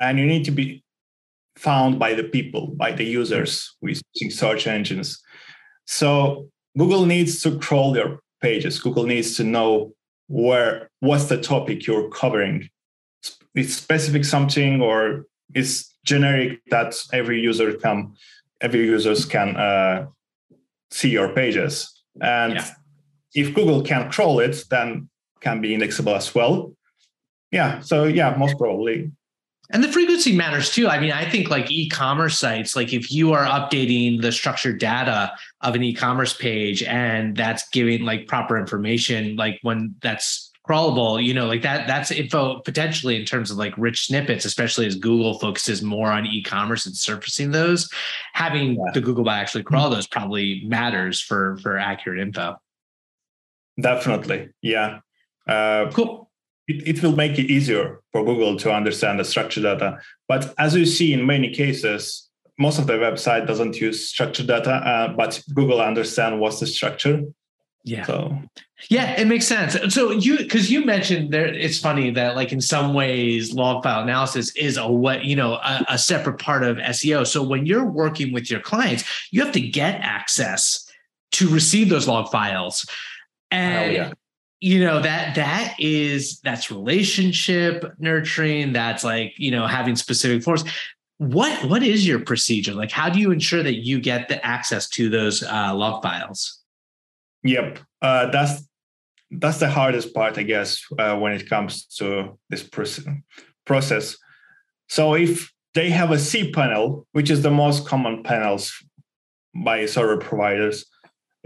and 0.00 0.18
you 0.18 0.26
need 0.26 0.44
to 0.46 0.50
be 0.50 0.82
found 1.58 1.98
by 1.98 2.14
the 2.14 2.24
people, 2.24 2.68
by 2.68 2.92
the 2.92 3.04
users 3.04 3.76
using 3.82 4.30
search 4.30 4.66
engines. 4.66 5.20
So 5.86 6.48
Google 6.76 7.06
needs 7.06 7.42
to 7.42 7.58
crawl 7.58 7.92
their 7.92 8.20
pages. 8.40 8.78
Google 8.78 9.04
needs 9.04 9.36
to 9.36 9.44
know 9.44 9.92
where 10.28 10.90
what's 11.00 11.24
the 11.24 11.40
topic 11.40 11.86
you're 11.86 12.08
covering. 12.10 12.68
Is 13.54 13.76
specific 13.76 14.24
something 14.24 14.80
or 14.80 15.24
is 15.54 15.88
generic 16.04 16.60
that 16.70 16.94
every 17.12 17.40
user 17.40 17.72
can 17.74 18.14
every 18.60 18.84
users 18.86 19.24
can 19.24 19.56
uh, 19.56 20.06
see 20.90 21.10
your 21.10 21.28
pages. 21.30 22.02
And 22.20 22.54
yeah. 22.54 22.70
if 23.34 23.54
Google 23.54 23.82
can 23.82 24.10
crawl 24.10 24.38
it, 24.40 24.64
then 24.70 25.08
can 25.40 25.60
be 25.60 25.74
indexable 25.74 26.14
as 26.14 26.34
well. 26.34 26.72
Yeah. 27.50 27.80
So 27.80 28.04
yeah, 28.04 28.36
most 28.36 28.58
probably 28.58 29.10
and 29.70 29.84
the 29.84 29.92
frequency 29.92 30.34
matters 30.34 30.70
too. 30.70 30.88
I 30.88 30.98
mean, 30.98 31.12
I 31.12 31.28
think 31.28 31.50
like 31.50 31.70
e-commerce 31.70 32.38
sites, 32.38 32.74
like 32.74 32.92
if 32.92 33.12
you 33.12 33.32
are 33.32 33.44
updating 33.44 34.22
the 34.22 34.32
structured 34.32 34.80
data 34.80 35.32
of 35.60 35.74
an 35.74 35.82
e-commerce 35.82 36.32
page 36.32 36.82
and 36.82 37.36
that's 37.36 37.68
giving 37.68 38.02
like 38.02 38.26
proper 38.26 38.58
information, 38.58 39.36
like 39.36 39.58
when 39.62 39.94
that's 40.00 40.50
crawlable, 40.66 41.22
you 41.22 41.34
know, 41.34 41.46
like 41.46 41.62
that 41.62 41.86
that's 41.86 42.10
info 42.10 42.60
potentially 42.60 43.16
in 43.16 43.26
terms 43.26 43.50
of 43.50 43.58
like 43.58 43.76
rich 43.76 44.06
snippets, 44.06 44.46
especially 44.46 44.86
as 44.86 44.94
Google 44.94 45.38
focuses 45.38 45.82
more 45.82 46.10
on 46.10 46.26
e-commerce 46.26 46.86
and 46.86 46.96
surfacing 46.96 47.50
those. 47.50 47.90
Having 48.32 48.74
yeah. 48.74 48.92
the 48.94 49.02
Googlebot 49.02 49.32
actually 49.32 49.64
crawl 49.64 49.90
those 49.90 50.06
probably 50.06 50.62
matters 50.64 51.20
for 51.20 51.58
for 51.58 51.76
accurate 51.76 52.20
info. 52.20 52.56
Definitely. 53.78 54.48
Yeah. 54.62 55.00
Uh, 55.46 55.90
cool 55.92 56.27
it, 56.68 56.86
it 56.86 57.02
will 57.02 57.16
make 57.16 57.38
it 57.38 57.50
easier 57.50 58.00
for 58.12 58.24
Google 58.24 58.56
to 58.58 58.72
understand 58.72 59.18
the 59.18 59.24
structured 59.24 59.64
data. 59.64 59.98
But 60.28 60.54
as 60.58 60.76
you 60.76 60.84
see 60.86 61.12
in 61.12 61.26
many 61.26 61.50
cases, 61.50 62.28
most 62.58 62.78
of 62.78 62.86
the 62.86 62.94
website 62.94 63.46
doesn't 63.46 63.80
use 63.80 64.08
structured 64.08 64.46
data, 64.46 64.72
uh, 64.72 65.08
but 65.14 65.42
Google 65.54 65.80
understand 65.80 66.40
what's 66.40 66.60
the 66.60 66.66
structure. 66.66 67.22
Yeah. 67.84 68.04
So 68.04 68.38
yeah, 68.90 69.18
it 69.18 69.26
makes 69.26 69.46
sense. 69.46 69.76
So 69.94 70.10
you 70.10 70.36
because 70.38 70.70
you 70.70 70.84
mentioned 70.84 71.32
there, 71.32 71.46
it's 71.46 71.78
funny 71.78 72.10
that 72.10 72.36
like 72.36 72.52
in 72.52 72.60
some 72.60 72.92
ways, 72.92 73.54
log 73.54 73.82
file 73.82 74.02
analysis 74.02 74.54
is 74.56 74.76
a 74.76 74.86
what 74.86 75.24
you 75.24 75.36
know 75.36 75.54
a, 75.54 75.84
a 75.90 75.98
separate 75.98 76.38
part 76.38 76.64
of 76.64 76.76
SEO. 76.76 77.26
So 77.26 77.42
when 77.42 77.64
you're 77.64 77.86
working 77.86 78.32
with 78.32 78.50
your 78.50 78.60
clients, 78.60 79.04
you 79.30 79.42
have 79.42 79.54
to 79.54 79.60
get 79.60 80.00
access 80.02 80.84
to 81.32 81.48
receive 81.48 81.88
those 81.88 82.06
log 82.06 82.30
files. 82.30 82.84
And 83.50 83.90
oh, 83.90 83.92
yeah 83.92 84.12
you 84.60 84.84
know 84.84 85.00
that 85.00 85.34
that 85.36 85.74
is 85.78 86.40
that's 86.40 86.70
relationship 86.70 87.84
nurturing 87.98 88.72
that's 88.72 89.04
like 89.04 89.34
you 89.36 89.50
know 89.50 89.66
having 89.66 89.96
specific 89.96 90.42
forms. 90.42 90.64
What 91.18 91.64
what 91.68 91.82
is 91.82 92.06
your 92.06 92.20
procedure? 92.20 92.74
Like 92.74 92.90
how 92.90 93.08
do 93.08 93.20
you 93.20 93.30
ensure 93.30 93.62
that 93.62 93.76
you 93.84 94.00
get 94.00 94.28
the 94.28 94.44
access 94.44 94.88
to 94.90 95.08
those 95.08 95.42
uh, 95.42 95.74
log 95.74 96.02
files? 96.02 96.60
Yep. 97.44 97.78
Uh, 98.02 98.30
that's 98.30 98.68
that's 99.30 99.58
the 99.58 99.68
hardest 99.68 100.14
part 100.14 100.38
i 100.38 100.42
guess 100.42 100.82
uh, 100.98 101.14
when 101.16 101.32
it 101.32 101.48
comes 101.48 101.84
to 101.84 102.38
this 102.48 102.62
process. 103.66 104.16
So 104.88 105.14
if 105.14 105.52
they 105.74 105.90
have 105.90 106.10
a 106.10 106.16
cPanel 106.16 107.04
which 107.12 107.30
is 107.30 107.42
the 107.42 107.50
most 107.50 107.86
common 107.86 108.22
panels 108.22 108.72
by 109.54 109.86
server 109.86 110.16
providers 110.16 110.86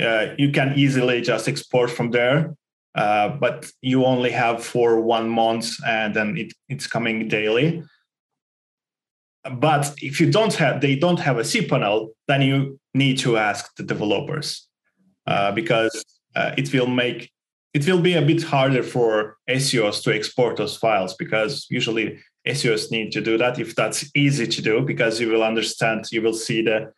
uh, 0.01 0.27
you 0.39 0.51
can 0.51 0.73
easily 0.77 1.21
just 1.21 1.49
export 1.49 1.91
from 1.91 2.11
there 2.11 2.55
uh, 2.95 3.29
but 3.29 3.67
you 3.81 4.05
only 4.05 4.31
have 4.31 4.65
for 4.65 5.01
one 5.01 5.29
month 5.29 5.73
and 5.87 6.15
then 6.15 6.37
it, 6.37 6.53
it's 6.69 6.87
coming 6.87 7.29
daily. 7.29 7.83
But 9.51 9.93
if 9.99 10.21
you 10.21 10.31
don't 10.31 10.55
have, 10.55 10.81
they 10.81 10.95
don't 10.97 11.19
have 11.19 11.39
a 11.39 11.43
cPanel, 11.43 12.11
then 12.29 12.43
you 12.43 12.79
need 12.95 13.19
to 13.19 13.39
ask 13.39 13.75
the 13.77 13.83
developers 13.83 14.69
uh, 15.27 15.53
because 15.53 16.05
uh, 16.37 16.53
it 16.57 16.73
will 16.73 16.87
make 16.87 17.31
it 17.75 17.87
will 17.87 18.01
be 18.01 18.15
a 18.15 18.23
bit 18.23 18.43
harder 18.43 18.83
for 18.83 19.39
SEOs 19.49 20.03
to 20.03 20.15
export 20.15 20.59
those 20.59 20.77
files 20.77 21.15
because 21.15 21.67
usually 21.71 22.19
SEOs 22.47 22.91
need 22.91 23.13
to 23.13 23.21
do 23.21 23.39
that 23.39 23.59
if 23.59 23.75
that's 23.75 24.11
easy 24.15 24.47
to 24.47 24.61
do 24.61 24.83
because 24.83 25.21
you 25.21 25.29
will 25.29 25.43
understand, 25.43 26.05
you 26.13 26.21
will 26.21 26.35
see 26.35 26.63
the 26.63 26.93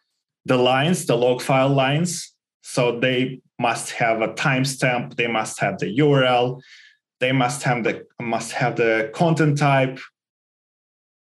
the 0.46 0.56
lines, 0.58 1.06
the 1.06 1.16
log 1.16 1.40
file 1.40 1.70
lines. 1.70 2.33
So 2.66 2.98
they 2.98 3.42
must 3.58 3.90
have 3.92 4.22
a 4.22 4.28
timestamp, 4.28 5.16
they 5.16 5.26
must 5.26 5.60
have 5.60 5.78
the 5.78 5.98
URL, 5.98 6.62
they 7.20 7.30
must 7.30 7.62
have 7.62 7.84
the 7.84 8.06
must 8.20 8.52
have 8.52 8.76
the 8.76 9.10
content 9.14 9.58
type, 9.58 9.98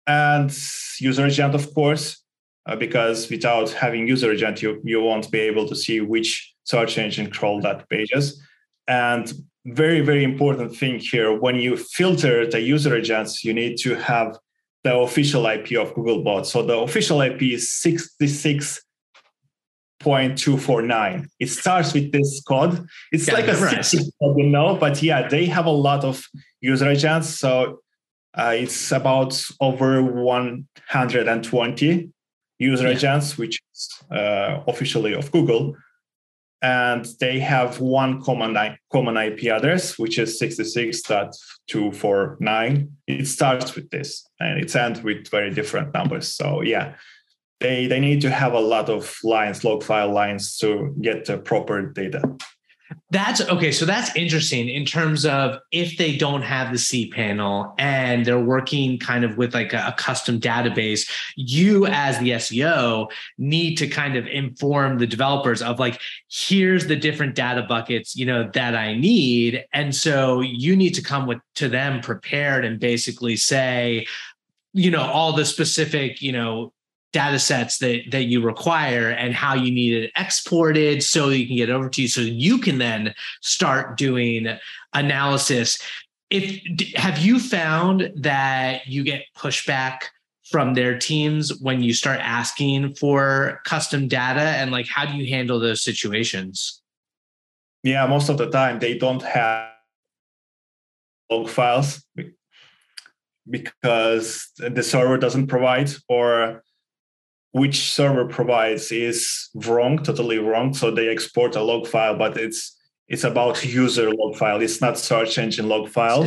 and 0.06 0.50
user 0.98 1.26
agent, 1.26 1.54
of 1.54 1.72
course, 1.74 2.22
uh, 2.66 2.76
because 2.76 3.28
without 3.28 3.70
having 3.70 4.08
user 4.08 4.32
agent, 4.32 4.62
you 4.62 4.80
you 4.84 5.02
won't 5.02 5.30
be 5.30 5.40
able 5.40 5.68
to 5.68 5.76
see 5.76 6.00
which 6.00 6.54
search 6.64 6.96
engine 6.96 7.30
crawled 7.30 7.62
that 7.64 7.88
pages. 7.90 8.40
And 8.88 9.30
very 9.66 10.00
very 10.00 10.24
important 10.24 10.74
thing 10.74 10.98
here: 10.98 11.38
when 11.38 11.56
you 11.56 11.76
filter 11.76 12.46
the 12.50 12.60
user 12.60 12.96
agents, 12.96 13.44
you 13.44 13.52
need 13.52 13.76
to 13.84 13.94
have 13.96 14.38
the 14.82 14.96
official 14.96 15.46
IP 15.46 15.72
of 15.72 15.94
Googlebot. 15.94 16.46
So 16.46 16.62
the 16.62 16.78
official 16.78 17.20
IP 17.20 17.42
is 17.42 17.70
66.249. 20.04 21.26
It 21.40 21.50
starts 21.50 21.94
with 21.94 22.12
this 22.12 22.42
code. 22.46 22.86
It's 23.12 23.26
yeah, 23.26 23.34
like 23.34 23.48
a 23.48 23.56
right. 23.56 23.92
code, 24.20 24.38
you 24.38 24.46
know, 24.46 24.76
but 24.76 25.02
yeah, 25.02 25.28
they 25.28 25.46
have 25.46 25.66
a 25.66 25.70
lot 25.70 26.04
of 26.04 26.24
user 26.60 26.88
agents. 26.88 27.28
So 27.28 27.80
uh, 28.36 28.54
it's 28.56 28.92
about 28.92 29.42
over 29.60 30.02
120 30.02 32.10
user 32.58 32.84
yeah. 32.84 32.90
agents, 32.90 33.38
which 33.38 33.60
is 33.72 34.02
uh, 34.10 34.60
officially 34.66 35.14
of 35.14 35.32
Google 35.32 35.74
and 36.64 37.06
they 37.20 37.38
have 37.40 37.78
one 37.78 38.22
common, 38.22 38.56
common 38.90 39.18
IP 39.18 39.52
address, 39.52 39.98
which 39.98 40.18
is 40.18 40.40
66.249. 40.40 42.88
It 43.06 43.26
starts 43.26 43.74
with 43.74 43.90
this 43.90 44.26
and 44.40 44.58
it 44.58 44.74
ends 44.74 45.02
with 45.02 45.28
very 45.28 45.50
different 45.50 45.92
numbers. 45.92 46.28
So 46.28 46.62
yeah, 46.62 46.94
they, 47.60 47.86
they 47.86 48.00
need 48.00 48.20
to 48.22 48.30
have 48.30 48.52
a 48.52 48.60
lot 48.60 48.88
of 48.88 49.16
lines, 49.24 49.64
log 49.64 49.82
file 49.82 50.12
lines 50.12 50.58
to 50.58 50.94
get 51.00 51.24
the 51.24 51.38
proper 51.38 51.82
data. 51.82 52.22
That's 53.10 53.40
okay. 53.42 53.72
So 53.72 53.86
that's 53.86 54.14
interesting 54.16 54.68
in 54.68 54.84
terms 54.84 55.24
of 55.24 55.58
if 55.72 55.96
they 55.96 56.16
don't 56.16 56.42
have 56.42 56.70
the 56.70 56.78
cPanel 56.78 57.74
and 57.78 58.24
they're 58.24 58.40
working 58.40 58.98
kind 58.98 59.24
of 59.24 59.36
with 59.36 59.54
like 59.54 59.72
a, 59.72 59.86
a, 59.88 59.92
custom 59.92 60.40
database, 60.40 61.08
you 61.36 61.86
as 61.86 62.18
the 62.18 62.30
SEO 62.30 63.10
need 63.38 63.76
to 63.76 63.86
kind 63.86 64.16
of 64.16 64.26
inform 64.26 64.98
the 64.98 65.06
developers 65.06 65.62
of 65.62 65.78
like, 65.78 66.00
here's 66.28 66.86
the 66.86 66.96
different 66.96 67.34
data 67.34 67.62
buckets, 67.62 68.16
you 68.16 68.26
know, 68.26 68.50
that 68.52 68.74
I 68.74 68.94
need. 68.94 69.64
And 69.72 69.94
so 69.94 70.40
you 70.40 70.76
need 70.76 70.94
to 70.94 71.02
come 71.02 71.26
with 71.26 71.38
to 71.56 71.68
them 71.68 72.00
prepared 72.00 72.64
and 72.64 72.78
basically 72.78 73.36
say, 73.36 74.06
you 74.72 74.90
know, 74.90 75.02
all 75.02 75.32
the 75.32 75.44
specific, 75.44 76.20
you 76.20 76.32
know, 76.32 76.72
data 77.14 77.38
sets 77.38 77.78
that, 77.78 78.10
that 78.10 78.24
you 78.24 78.42
require 78.42 79.08
and 79.08 79.32
how 79.34 79.54
you 79.54 79.70
need 79.70 79.94
it 79.94 80.10
exported 80.16 81.00
so 81.00 81.28
you 81.28 81.46
can 81.46 81.56
get 81.56 81.70
over 81.70 81.88
to 81.88 82.02
you 82.02 82.08
so 82.08 82.20
you 82.20 82.58
can 82.58 82.78
then 82.78 83.14
start 83.40 83.96
doing 83.96 84.48
analysis. 84.92 85.78
If 86.28 86.60
have 86.96 87.18
you 87.18 87.38
found 87.38 88.10
that 88.16 88.88
you 88.88 89.04
get 89.04 89.26
pushback 89.38 89.98
from 90.50 90.74
their 90.74 90.98
teams 90.98 91.56
when 91.60 91.84
you 91.84 91.94
start 91.94 92.18
asking 92.20 92.96
for 92.96 93.60
custom 93.64 94.08
data? 94.08 94.40
And 94.40 94.72
like 94.72 94.88
how 94.88 95.06
do 95.06 95.16
you 95.16 95.28
handle 95.28 95.60
those 95.60 95.82
situations? 95.82 96.82
Yeah 97.84 98.06
most 98.08 98.28
of 98.28 98.38
the 98.38 98.50
time 98.50 98.80
they 98.80 98.98
don't 98.98 99.22
have 99.22 99.70
log 101.30 101.48
files 101.48 102.04
because 103.48 104.50
the 104.58 104.82
server 104.82 105.16
doesn't 105.16 105.46
provide 105.46 105.90
or 106.08 106.63
which 107.54 107.88
server 107.92 108.24
provides 108.24 108.90
is 108.90 109.48
wrong, 109.54 109.96
totally 110.02 110.38
wrong. 110.38 110.74
So 110.74 110.90
they 110.90 111.08
export 111.08 111.54
a 111.54 111.62
log 111.62 111.86
file, 111.86 112.16
but 112.16 112.36
it's 112.36 112.76
it's 113.06 113.22
about 113.22 113.64
user 113.64 114.10
log 114.10 114.34
file. 114.34 114.60
It's 114.60 114.80
not 114.80 114.98
search 114.98 115.38
engine 115.38 115.68
log 115.68 115.88
file. 115.88 116.24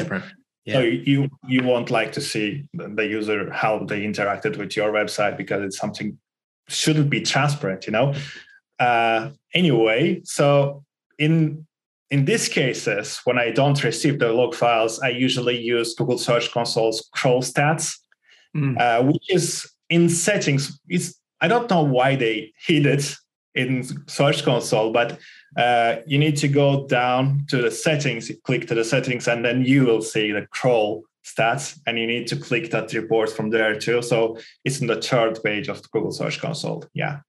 Yeah. 0.64 0.74
So 0.74 0.80
you 0.80 1.30
you 1.46 1.64
won't 1.64 1.92
like 1.92 2.14
to 2.14 2.22
see 2.22 2.64
the 2.74 3.06
user 3.06 3.52
how 3.52 3.80
they 3.80 4.04
interacted 4.04 4.58
with 4.58 4.78
your 4.78 4.94
website 4.94 5.36
because 5.36 5.64
it's 5.64 5.78
something 5.78 6.18
shouldn't 6.70 7.10
be 7.10 7.22
transparent, 7.22 7.88
you 7.88 7.92
know. 7.92 8.14
Uh, 8.80 9.32
anyway, 9.54 10.22
so 10.24 10.86
in 11.20 11.68
in 12.10 12.24
these 12.24 12.48
cases, 12.48 13.20
when 13.26 13.38
I 13.38 13.52
don't 13.52 13.84
receive 13.84 14.20
the 14.20 14.32
log 14.32 14.56
files, 14.56 15.02
I 15.02 15.10
usually 15.10 15.60
use 15.60 15.94
Google 15.94 16.18
Search 16.18 16.54
Console's 16.54 17.10
crawl 17.12 17.42
stats, 17.42 17.98
mm. 18.56 18.80
uh, 18.80 19.04
which 19.04 19.26
is 19.30 19.70
in 19.90 20.10
settings, 20.10 20.80
it's 20.88 21.20
I 21.42 21.48
don't 21.48 21.70
know 21.70 21.84
why 21.84 22.16
they 22.16 22.54
hid 22.66 22.86
it 22.86 23.16
in 23.56 23.84
Search 24.08 24.44
Console, 24.44 24.92
but 24.92 25.20
uh, 25.56 25.98
you 26.06 26.18
need 26.18 26.38
to 26.38 26.48
go 26.48 26.88
down 26.88 27.46
to 27.50 27.62
the 27.62 27.72
settings, 27.72 28.32
click 28.44 28.68
to 28.68 28.76
the 28.76 28.84
settings, 28.84 29.28
and 29.28 29.44
then 29.44 29.64
you 29.64 29.86
will 29.86 30.02
see 30.02 30.32
the 30.32 30.46
crawl 30.48 31.04
stats, 31.26 31.80
and 31.86 32.00
you 32.00 32.08
need 32.08 32.28
to 32.28 32.36
click 32.36 32.72
that 32.72 32.94
report 32.94 33.30
from 33.30 33.50
there 33.50 33.78
too. 33.78 34.02
So 34.02 34.38
it's 34.64 34.80
in 34.80 34.88
the 34.88 35.02
third 35.02 35.44
page 35.44 35.68
of 35.68 35.90
Google 35.92 36.12
Search 36.12 36.40
Console. 36.40 36.86
Yeah. 36.94 37.20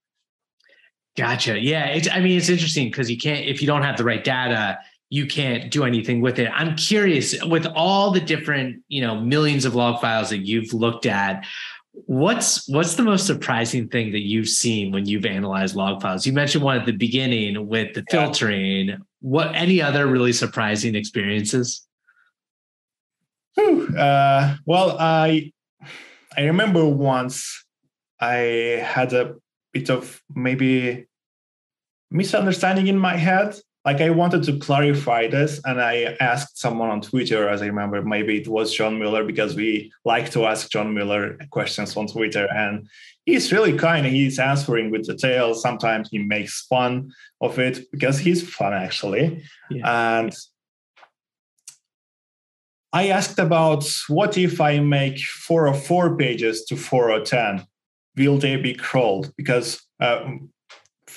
Gotcha. 1.17 1.59
Yeah. 1.59 1.87
It's, 1.87 2.07
I 2.09 2.19
mean, 2.19 2.37
it's 2.37 2.49
interesting 2.49 2.87
because 2.87 3.11
you 3.11 3.17
can't, 3.17 3.45
if 3.45 3.61
you 3.61 3.67
don't 3.67 3.83
have 3.83 3.97
the 3.97 4.05
right 4.05 4.23
data, 4.23 4.79
you 5.09 5.25
can't 5.25 5.71
do 5.71 5.83
anything 5.83 6.21
with 6.21 6.37
it. 6.39 6.49
I'm 6.53 6.75
curious 6.75 7.43
with 7.43 7.65
all 7.65 8.11
the 8.11 8.19
different, 8.21 8.83
you 8.87 9.01
know, 9.01 9.19
millions 9.19 9.65
of 9.65 9.73
log 9.73 9.99
files 9.99 10.29
that 10.29 10.45
you've 10.45 10.71
looked 10.71 11.07
at, 11.07 11.45
What's 11.91 12.67
what's 12.69 12.95
the 12.95 13.03
most 13.03 13.25
surprising 13.25 13.87
thing 13.89 14.11
that 14.11 14.21
you've 14.21 14.47
seen 14.47 14.91
when 14.91 15.05
you've 15.05 15.25
analyzed 15.25 15.75
log 15.75 16.01
files? 16.01 16.25
You 16.25 16.33
mentioned 16.33 16.63
one 16.63 16.77
at 16.77 16.85
the 16.85 16.91
beginning 16.93 17.67
with 17.67 17.93
the 17.93 18.03
yeah. 18.11 18.25
filtering. 18.25 18.97
What 19.21 19.55
any 19.55 19.81
other 19.81 20.07
really 20.07 20.33
surprising 20.33 20.95
experiences? 20.95 21.85
Uh, 23.57 24.55
well, 24.65 24.97
I 24.99 25.51
I 26.37 26.43
remember 26.45 26.85
once 26.85 27.65
I 28.19 28.81
had 28.85 29.13
a 29.13 29.35
bit 29.73 29.89
of 29.89 30.21
maybe 30.33 31.07
misunderstanding 32.11 32.87
in 32.87 32.97
my 32.97 33.15
head 33.15 33.55
like 33.89 34.01
I 34.01 34.11
wanted 34.11 34.43
to 34.43 34.59
clarify 34.59 35.27
this, 35.27 35.59
and 35.65 35.81
I 35.81 36.15
asked 36.19 36.59
someone 36.59 36.89
on 36.91 37.01
Twitter, 37.01 37.49
as 37.49 37.63
I 37.63 37.65
remember, 37.65 38.03
maybe 38.03 38.37
it 38.37 38.47
was 38.47 38.71
John 38.71 38.99
Mueller 38.99 39.23
because 39.23 39.55
we 39.55 39.91
like 40.05 40.29
to 40.33 40.45
ask 40.45 40.69
John 40.69 40.93
Mueller 40.93 41.37
questions 41.49 41.97
on 41.97 42.05
Twitter, 42.05 42.47
and 42.53 42.87
he's 43.25 43.51
really 43.51 43.75
kind. 43.75 44.05
He's 44.05 44.37
answering 44.37 44.91
with 44.91 45.07
detail. 45.07 45.55
Sometimes 45.55 46.09
he 46.11 46.19
makes 46.19 46.67
fun 46.67 47.11
of 47.41 47.57
it 47.57 47.89
because 47.91 48.19
he's 48.19 48.47
fun 48.47 48.73
actually, 48.73 49.43
yeah. 49.71 50.19
and. 50.19 50.33
I 52.91 53.09
asked 53.09 53.37
about 53.37 53.83
what 54.07 54.35
if 54.35 54.59
I 54.59 54.79
make 54.79 55.19
four 55.19 55.67
or 55.67 55.75
four 55.75 56.17
pages 56.17 56.65
to 56.65 56.75
four 56.75 57.11
or 57.11 57.21
ten? 57.21 57.67
Will 58.17 58.39
they 58.39 58.55
be 58.55 58.73
crawled? 58.73 59.31
Because 59.37 59.67
uh, 59.99 60.21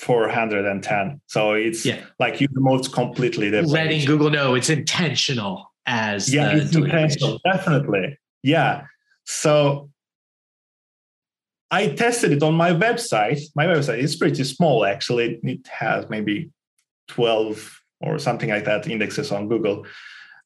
410. 0.03 1.21
So 1.27 1.53
it's 1.53 1.85
yeah. 1.85 2.01
like 2.19 2.41
you 2.41 2.47
remote 2.51 2.91
completely 2.91 3.49
the 3.49 3.61
letting 3.63 3.99
page. 3.99 4.07
Google 4.07 4.29
know 4.29 4.55
it's 4.55 4.69
intentional 4.69 5.71
as 5.85 6.33
yeah, 6.33 6.55
it's 6.55 6.75
intentional, 6.75 7.39
definitely. 7.43 8.17
Yeah. 8.43 8.85
So 9.25 9.89
I 11.71 11.87
tested 11.87 12.31
it 12.31 12.43
on 12.43 12.53
my 12.53 12.71
website. 12.71 13.41
My 13.55 13.65
website 13.65 13.99
is 13.99 14.15
pretty 14.15 14.43
small 14.43 14.85
actually. 14.85 15.39
It 15.43 15.67
has 15.67 16.09
maybe 16.09 16.51
12 17.09 17.81
or 18.01 18.19
something 18.19 18.49
like 18.49 18.65
that 18.65 18.87
indexes 18.87 19.31
on 19.31 19.47
Google. 19.47 19.85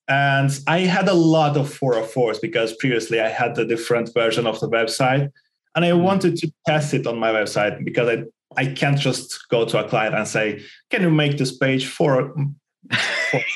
And 0.08 0.58
I 0.68 0.80
had 0.80 1.10
a 1.10 1.14
lot 1.14 1.58
of 1.58 1.78
404s 1.78 2.40
because 2.42 2.76
previously 2.78 3.20
I 3.20 3.28
had 3.28 3.56
the 3.56 3.66
different 3.66 4.14
version 4.14 4.48
of 4.48 4.60
the 4.60 4.70
website. 4.70 5.30
And 5.76 5.84
I 5.84 5.90
mm-hmm. 5.90 6.04
wanted 6.04 6.38
to 6.38 6.52
test 6.66 6.94
it 6.94 7.06
on 7.06 7.20
my 7.20 7.32
website 7.32 7.84
because 7.84 8.08
I 8.08 8.24
I 8.56 8.68
can't 8.68 8.98
just 8.98 9.50
go 9.50 9.66
to 9.66 9.86
a 9.86 9.90
client 9.90 10.16
and 10.16 10.28
say, 10.28 10.64
"Can 10.90 11.02
you 11.02 11.12
make 11.12 11.38
this 11.38 11.58
page 11.58 11.88
for?" 11.88 12.34
for 13.32 13.42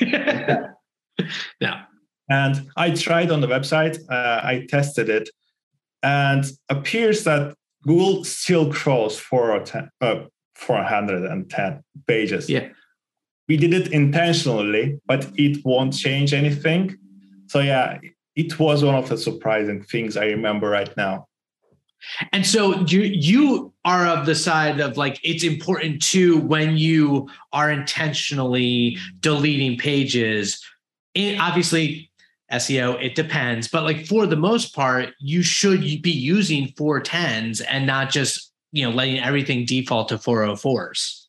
yeah. 1.60 1.84
And 2.28 2.70
I 2.76 2.90
tried 2.90 3.30
on 3.30 3.40
the 3.40 3.46
website. 3.46 3.98
Uh, 4.10 4.40
I 4.44 4.66
tested 4.68 5.08
it, 5.08 5.28
and 6.02 6.44
appears 6.68 7.24
that 7.24 7.54
Google 7.84 8.24
still 8.24 8.72
crawls 8.72 9.18
for 9.18 9.64
uh, 10.00 10.24
410 10.54 11.82
pages. 12.06 12.48
Yeah. 12.48 12.68
We 13.48 13.56
did 13.56 13.74
it 13.74 13.92
intentionally, 13.92 15.00
but 15.06 15.28
it 15.34 15.64
won't 15.64 15.92
change 15.92 16.32
anything. 16.32 16.96
So 17.48 17.60
yeah, 17.60 17.98
it 18.36 18.58
was 18.58 18.84
one 18.84 18.94
of 18.94 19.08
the 19.08 19.18
surprising 19.18 19.82
things 19.82 20.16
I 20.16 20.26
remember 20.26 20.68
right 20.68 20.94
now. 20.96 21.26
And 22.32 22.46
so 22.46 22.80
you 22.86 23.02
you 23.02 23.72
are 23.84 24.06
of 24.06 24.26
the 24.26 24.34
side 24.34 24.80
of 24.80 24.96
like 24.96 25.20
it's 25.22 25.44
important 25.44 26.02
too 26.02 26.38
when 26.38 26.76
you 26.76 27.28
are 27.52 27.70
intentionally 27.70 28.98
deleting 29.20 29.78
pages. 29.78 30.62
It, 31.14 31.38
obviously, 31.38 32.10
SEO 32.50 33.02
it 33.02 33.14
depends, 33.14 33.68
but 33.68 33.84
like 33.84 34.06
for 34.06 34.26
the 34.26 34.36
most 34.36 34.74
part, 34.74 35.10
you 35.20 35.42
should 35.42 35.80
be 36.02 36.10
using 36.10 36.68
410s 36.68 37.62
and 37.68 37.86
not 37.86 38.10
just 38.10 38.52
you 38.72 38.84
know 38.84 38.94
letting 38.94 39.18
everything 39.18 39.64
default 39.64 40.08
to 40.08 40.16
404s. 40.16 41.26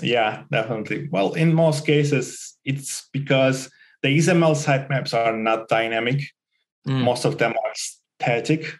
Yeah, 0.00 0.44
definitely. 0.50 1.08
Well, 1.10 1.32
in 1.34 1.54
most 1.54 1.86
cases, 1.86 2.56
it's 2.64 3.08
because 3.12 3.70
the 4.02 4.08
XML 4.08 4.54
sitemaps 4.54 5.14
are 5.14 5.34
not 5.36 5.68
dynamic. 5.68 6.22
Mm. 6.86 7.02
Most 7.02 7.24
of 7.24 7.38
them 7.38 7.52
are 7.52 7.72
static 7.74 8.74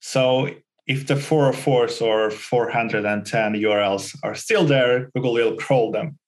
so 0.00 0.50
if 0.86 1.06
the 1.06 1.14
404s 1.14 2.00
or 2.00 2.30
410 2.30 3.52
URLs 3.54 4.16
are 4.22 4.34
still 4.34 4.64
there, 4.64 5.10
Google 5.14 5.34
will 5.34 5.56
crawl 5.56 5.92
them. 5.92 6.18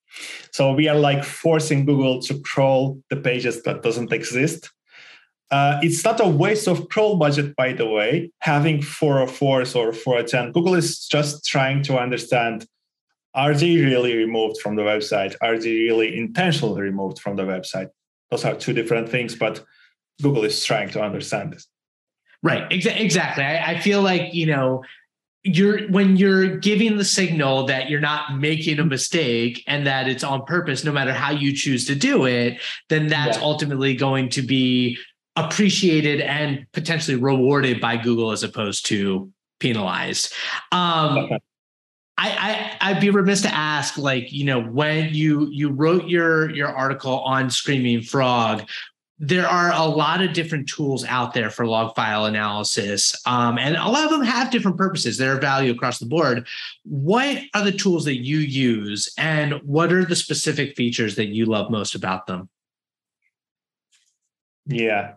So 0.53 0.73
we 0.73 0.89
are 0.89 0.99
like 0.99 1.25
forcing 1.25 1.87
Google 1.87 2.21
to 2.23 2.41
crawl 2.41 3.01
the 3.09 3.17
pages 3.17 3.63
that 3.63 3.83
doesn't 3.83 4.13
exist. 4.13 4.71
uh, 5.51 5.81
it's 5.83 6.05
not 6.05 6.21
a 6.21 6.29
waste 6.29 6.69
of 6.69 6.89
crawl 6.91 7.17
budget, 7.17 7.57
by 7.57 7.73
the 7.73 7.87
way, 7.87 8.31
having 8.41 8.79
404s 8.81 9.75
or 9.75 9.93
410. 9.93 10.53
Google 10.53 10.75
is 10.75 11.07
just 11.09 11.45
trying 11.45 11.83
to 11.85 11.99
understand 11.99 12.67
are 13.35 13.55
they 13.55 13.77
really 13.77 14.17
removed 14.17 14.61
from 14.61 14.75
the 14.77 14.83
website? 14.83 15.37
Are 15.41 15.59
they 15.59 15.73
really 15.73 16.17
intentionally 16.17 16.83
removed 16.83 17.21
from 17.21 17.37
the 17.37 17.45
website? 17.45 17.89
Those 18.31 18.45
are 18.45 18.55
two 18.55 18.73
different 18.73 19.09
things, 19.09 19.37
but 19.37 19.65
Google 20.23 20.45
is 20.45 20.65
trying 20.65 20.91
to 20.91 21.03
understand 21.03 21.53
this. 21.53 21.67
Right. 22.43 22.69
Exa- 22.71 22.99
exactly. 22.99 23.45
I, 23.45 23.73
I 23.73 23.81
feel 23.81 24.03
like, 24.03 24.33
you 24.33 24.47
know, 24.47 24.83
you're 25.43 25.89
when 25.89 26.17
you're 26.17 26.59
giving 26.59 26.99
the 26.99 27.05
signal 27.05 27.65
that 27.65 27.89
you're 27.89 28.01
not 28.01 28.39
making 28.39 28.79
a 28.79 28.85
mistake 28.85 29.65
and 29.67 29.87
that 29.87 30.07
it's 30.07 30.23
on 30.23 30.45
purpose 30.45 30.85
no 30.85 30.93
matter 30.93 31.15
how 31.15 31.31
you 31.31 31.55
choose 31.55 31.87
to 31.87 31.95
do 31.95 32.27
it 32.27 32.61
then 32.91 33.07
that's 33.07 33.39
yeah. 33.39 33.43
ultimately 33.43 33.95
going 33.95 34.29
to 34.29 34.43
be 34.43 34.99
appreciated 35.37 36.21
and 36.21 36.67
potentially 36.73 37.17
rewarded 37.17 37.81
by 37.81 37.97
google 37.97 38.33
as 38.33 38.43
opposed 38.43 38.85
to 38.85 39.31
penalized 39.61 40.31
um, 40.73 41.17
okay. 41.17 41.39
I, 42.23 42.77
I 42.83 42.93
would 42.93 43.01
be 43.01 43.09
remiss 43.09 43.41
to 43.43 43.55
ask, 43.55 43.97
like, 43.97 44.31
you 44.31 44.45
know, 44.45 44.61
when 44.61 45.15
you 45.15 45.49
you 45.51 45.71
wrote 45.71 46.07
your 46.07 46.51
your 46.51 46.69
article 46.69 47.21
on 47.21 47.49
Screaming 47.49 48.03
Frog, 48.03 48.69
there 49.23 49.47
are 49.47 49.71
a 49.75 49.85
lot 49.85 50.23
of 50.23 50.33
different 50.33 50.67
tools 50.67 51.05
out 51.05 51.35
there 51.35 51.51
for 51.51 51.67
log 51.67 51.95
file 51.95 52.25
analysis, 52.25 53.15
um, 53.27 53.59
and 53.59 53.77
a 53.77 53.87
lot 53.87 54.05
of 54.05 54.11
them 54.11 54.23
have 54.23 54.51
different 54.51 54.79
purposes. 54.79 55.19
They're 55.19 55.39
value 55.39 55.71
across 55.73 55.99
the 55.99 56.07
board. 56.07 56.47
What 56.85 57.39
are 57.55 57.63
the 57.63 57.71
tools 57.71 58.07
that 58.07 58.17
you 58.17 58.39
use, 58.39 59.13
and 59.19 59.61
what 59.63 59.93
are 59.93 60.07
the 60.07 60.17
specific 60.17 60.75
features 60.75 61.17
that 61.17 61.27
you 61.27 61.45
love 61.45 61.71
most 61.71 61.95
about 61.95 62.27
them? 62.27 62.49
Yeah, 64.65 65.15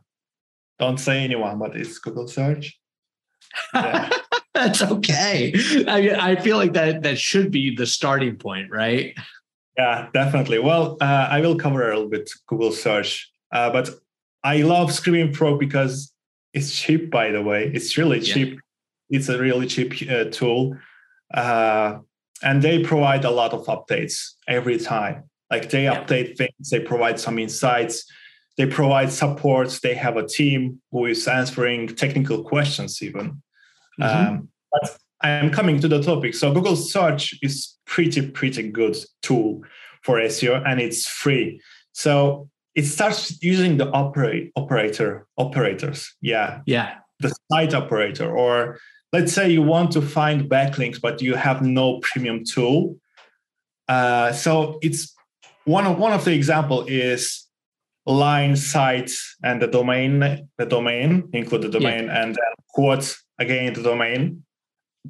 don't 0.79 0.97
say 0.97 1.23
anyone, 1.23 1.57
but 1.57 1.75
it's 1.77 1.97
Google 1.97 2.27
search. 2.27 2.77
Yeah. 3.73 4.09
That's 4.53 4.83
okay. 4.83 5.51
I, 5.87 6.15
I 6.19 6.35
feel 6.35 6.57
like 6.57 6.73
that 6.73 7.01
that 7.01 7.17
should 7.17 7.49
be 7.49 7.75
the 7.75 7.87
starting 7.87 8.35
point, 8.35 8.69
right? 8.69 9.17
Yeah, 9.75 10.09
definitely. 10.13 10.59
Well, 10.59 10.97
uh, 11.01 11.27
I 11.31 11.41
will 11.41 11.55
cover 11.55 11.89
a 11.89 11.95
little 11.95 12.09
bit 12.09 12.29
Google 12.45 12.71
search 12.71 13.32
uh, 13.53 13.69
but 13.69 13.89
I 14.43 14.63
love 14.63 14.91
Screaming 14.91 15.33
Frog 15.33 15.59
because 15.59 16.11
it's 16.53 16.75
cheap, 16.75 17.09
by 17.09 17.31
the 17.31 17.41
way. 17.41 17.71
It's 17.73 17.97
really 17.97 18.19
cheap. 18.19 18.53
Yeah. 19.09 19.17
It's 19.17 19.29
a 19.29 19.39
really 19.39 19.67
cheap 19.67 19.93
uh, 20.09 20.25
tool. 20.25 20.77
Uh, 21.33 21.99
and 22.41 22.61
they 22.61 22.83
provide 22.83 23.23
a 23.23 23.31
lot 23.31 23.53
of 23.53 23.65
updates 23.67 24.31
every 24.47 24.77
time. 24.77 25.23
Like 25.49 25.69
they 25.69 25.83
yeah. 25.83 26.03
update 26.03 26.35
things, 26.35 26.69
they 26.71 26.79
provide 26.79 27.19
some 27.19 27.39
insights, 27.39 28.05
they 28.57 28.65
provide 28.65 29.11
supports. 29.11 29.79
They 29.79 29.93
have 29.93 30.17
a 30.17 30.27
team 30.27 30.81
who 30.91 31.05
is 31.05 31.27
answering 31.27 31.87
technical 31.87 32.43
questions, 32.43 33.01
even. 33.01 33.41
Mm-hmm. 33.99 34.03
Um, 34.03 34.49
but 34.71 34.97
I 35.21 35.29
am 35.29 35.51
coming 35.51 35.79
to 35.79 35.87
the 35.87 36.01
topic. 36.01 36.33
So 36.35 36.53
Google 36.53 36.75
Search 36.75 37.35
is 37.41 37.77
pretty, 37.85 38.29
pretty 38.29 38.69
good 38.69 38.97
tool 39.21 39.61
for 40.01 40.19
SEO 40.19 40.61
and 40.67 40.81
it's 40.81 41.07
free. 41.07 41.61
So 41.93 42.49
it 42.75 42.85
starts 42.85 43.41
using 43.43 43.77
the 43.77 43.89
operate 43.91 44.51
operator 44.55 45.27
operators. 45.37 46.13
Yeah. 46.21 46.61
Yeah. 46.65 46.95
The 47.19 47.33
site 47.51 47.73
operator, 47.73 48.29
or 48.29 48.79
let's 49.11 49.31
say 49.31 49.49
you 49.49 49.61
want 49.61 49.91
to 49.91 50.01
find 50.01 50.49
backlinks, 50.49 50.99
but 50.99 51.21
you 51.21 51.35
have 51.35 51.61
no 51.61 51.99
premium 51.99 52.43
tool. 52.43 52.97
Uh, 53.87 54.31
so 54.31 54.79
it's 54.81 55.13
one 55.65 55.85
of 55.85 55.97
one 55.97 56.11
of 56.11 56.25
the 56.25 56.33
example 56.33 56.85
is 56.87 57.47
line 58.05 58.55
site 58.55 59.11
and 59.43 59.61
the 59.61 59.67
domain, 59.67 60.19
the 60.57 60.65
domain, 60.65 61.29
include 61.31 61.61
the 61.61 61.69
domain 61.69 62.05
yeah. 62.05 62.23
and 62.23 62.35
then 62.35 62.53
quote 62.69 63.15
again 63.39 63.73
the 63.73 63.83
domain 63.83 64.43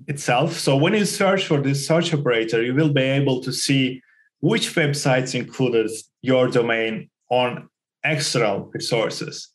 itself. 0.08 0.54
So 0.54 0.76
when 0.76 0.93
you 0.93 1.06
search 1.06 1.45
for 1.45 1.62
this 1.62 1.88
search 1.88 2.13
operator, 2.13 2.62
you 2.62 2.76
will 2.76 2.93
be 2.93 3.02
able 3.02 3.41
to 3.41 3.52
see 3.52 4.02
which 4.41 4.76
websites 4.76 5.34
included 5.34 5.89
your 6.21 6.49
domain 6.49 7.10
on 7.34 7.69
external 8.04 8.69
resources 8.74 9.50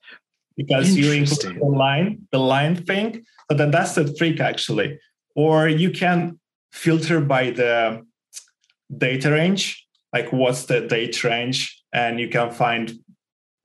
because 0.56 0.96
you 0.96 1.12
include 1.12 1.60
the 1.60 1.64
line, 1.64 2.26
the 2.32 2.38
line 2.38 2.74
thing. 2.74 3.24
So 3.48 3.56
then 3.56 3.70
that's 3.70 3.94
the 3.94 4.12
trick 4.12 4.40
actually. 4.40 4.98
Or 5.36 5.68
you 5.68 5.90
can 5.90 6.40
filter 6.72 7.20
by 7.20 7.50
the 7.50 8.04
data 8.96 9.30
range, 9.30 9.86
like 10.12 10.32
what's 10.32 10.64
the 10.64 10.80
date 10.80 11.22
range, 11.22 11.80
and 11.92 12.18
you 12.18 12.28
can 12.28 12.50
find 12.50 12.92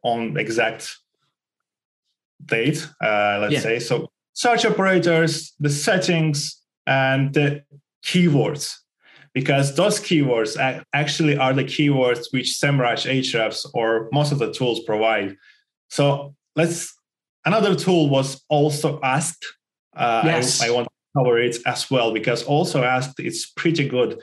on 0.04 0.38
exact 0.38 0.96
date, 2.46 2.88
uh, 3.04 3.40
let's 3.42 3.54
yeah. 3.54 3.60
say. 3.62 3.80
So 3.80 4.12
search 4.34 4.66
operators, 4.66 5.54
the 5.60 5.70
settings, 5.70 6.62
and 6.86 7.34
the 7.34 7.64
keywords 8.06 8.83
because 9.34 9.76
those 9.76 10.00
keywords 10.00 10.84
actually 10.94 11.38
are 11.38 11.54
the 11.54 11.64
keywords 11.64 12.26
which 12.32 12.58
SEMrush, 12.62 13.10
Ahrefs, 13.10 13.66
or 13.74 14.10
most 14.12 14.32
of 14.32 14.40
the 14.40 14.54
tools 14.54 14.82
provide. 14.82 15.36
So 15.90 16.36
let's 16.56 16.94
another 17.46 17.76
tool 17.76 18.10
was 18.10 18.44
AlsoAsked. 18.52 19.44
Uh, 19.96 20.22
yes. 20.26 20.62
I, 20.62 20.68
I, 20.68 20.72
want 20.72 20.88
to 20.88 21.20
cover 21.20 21.40
it 21.40 21.58
as 21.66 21.90
well 21.90 22.14
because 22.14 22.44
AlsoAsked 22.44 23.16
it's 23.20 23.48
pretty 23.48 23.88
good 23.88 24.20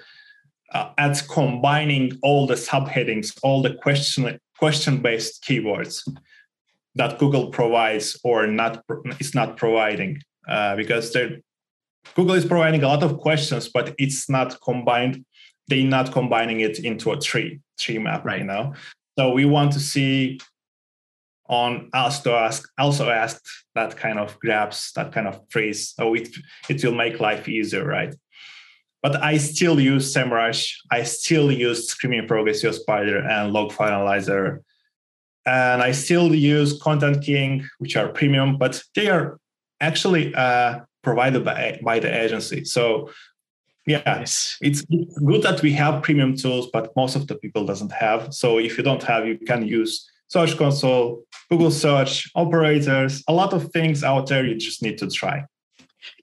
uh, 0.73 0.91
at 0.99 1.23
combining 1.29 2.19
all 2.23 2.47
the 2.47 2.55
subheadings, 2.55 3.37
all 3.43 3.63
the 3.63 3.75
question 3.75 4.39
question 4.59 4.99
based 4.99 5.43
keywords 5.43 6.07
that 6.95 7.19
Google 7.19 7.49
provides 7.51 8.19
or 8.25 8.47
not 8.47 8.85
is 9.19 9.35
not 9.35 9.57
providing 9.57 10.21
uh, 10.49 10.77
because 10.77 11.13
they're 11.13 11.39
Google 12.15 12.35
is 12.35 12.45
providing 12.45 12.83
a 12.83 12.89
lot 12.89 13.03
of 13.03 13.19
questions, 13.19 13.69
but 13.69 13.95
it's 13.99 14.29
not 14.29 14.61
combined. 14.61 15.25
They're 15.69 15.85
not 15.85 16.13
combining 16.13 16.61
it 16.61 16.81
into 16.81 17.13
a 17.13 17.19
tree 17.19 17.61
tree 17.79 17.99
map, 17.99 18.25
right? 18.25 18.41
You 18.41 18.47
know, 18.47 18.75
so 19.19 19.33
we 19.33 19.45
want 19.45 19.73
to 19.73 19.81
see 19.81 20.41
on 21.49 21.91
also 21.93 22.35
ask 22.37 22.69
also 22.79 23.11
ask 23.11 23.43
that 23.75 23.97
kind 23.97 24.19
of 24.19 24.39
grabs 24.39 24.93
that 24.95 25.13
kind 25.13 25.27
of 25.27 25.41
phrase. 25.51 25.93
So 25.97 26.15
it 26.15 26.29
it 26.69 26.85
will 26.85 26.95
make 26.95 27.21
life 27.21 27.49
easier, 27.49 27.85
right? 27.85 28.15
But 29.03 29.23
I 29.23 29.39
still 29.39 29.81
use 29.81 30.15
SEMrush. 30.15 30.75
I 30.91 31.05
still 31.05 31.51
use 31.51 31.89
Screaming 31.89 32.29
Frog 32.29 32.47
SEO 32.47 32.75
Spider 32.75 33.19
and 33.19 33.53
Log 33.53 33.73
File 33.73 33.95
Analyzer. 33.95 34.63
And 35.47 35.83
I 35.83 35.93
still 35.93 36.35
use 36.35 36.79
ContentKing, 36.79 37.65
which 37.79 37.97
are 37.97 38.09
premium, 38.09 38.59
but 38.59 38.83
they 38.95 39.09
are 39.09 39.39
actually 39.81 40.35
uh, 40.35 40.81
provided 41.03 41.45
by, 41.45 41.81
by 41.83 41.99
the 41.99 42.23
agency. 42.23 42.65
So 42.65 43.11
yeah, 43.87 44.03
yes. 44.05 44.57
it's 44.61 44.83
good 44.83 45.43
that 45.43 45.63
we 45.63 45.73
have 45.73 46.03
premium 46.03 46.37
tools, 46.37 46.69
but 46.73 46.95
most 46.97 47.17
of 47.17 47.27
the 47.27 47.35
people 47.37 47.65
doesn't 47.65 47.93
have. 47.93 48.33
So 48.35 48.59
if 48.59 48.77
you 48.77 48.85
don't 48.85 49.03
have, 49.03 49.27
you 49.27 49.39
can 49.39 49.67
use 49.67 50.09
Search 50.29 50.57
Console, 50.57 51.25
Google 51.51 51.71
Search, 51.71 52.31
operators, 52.35 53.25
a 53.27 53.33
lot 53.33 53.53
of 53.53 53.73
things 53.73 54.05
out 54.05 54.29
there. 54.29 54.47
You 54.47 54.55
just 54.55 54.83
need 54.83 54.99
to 54.99 55.09
try. 55.09 55.45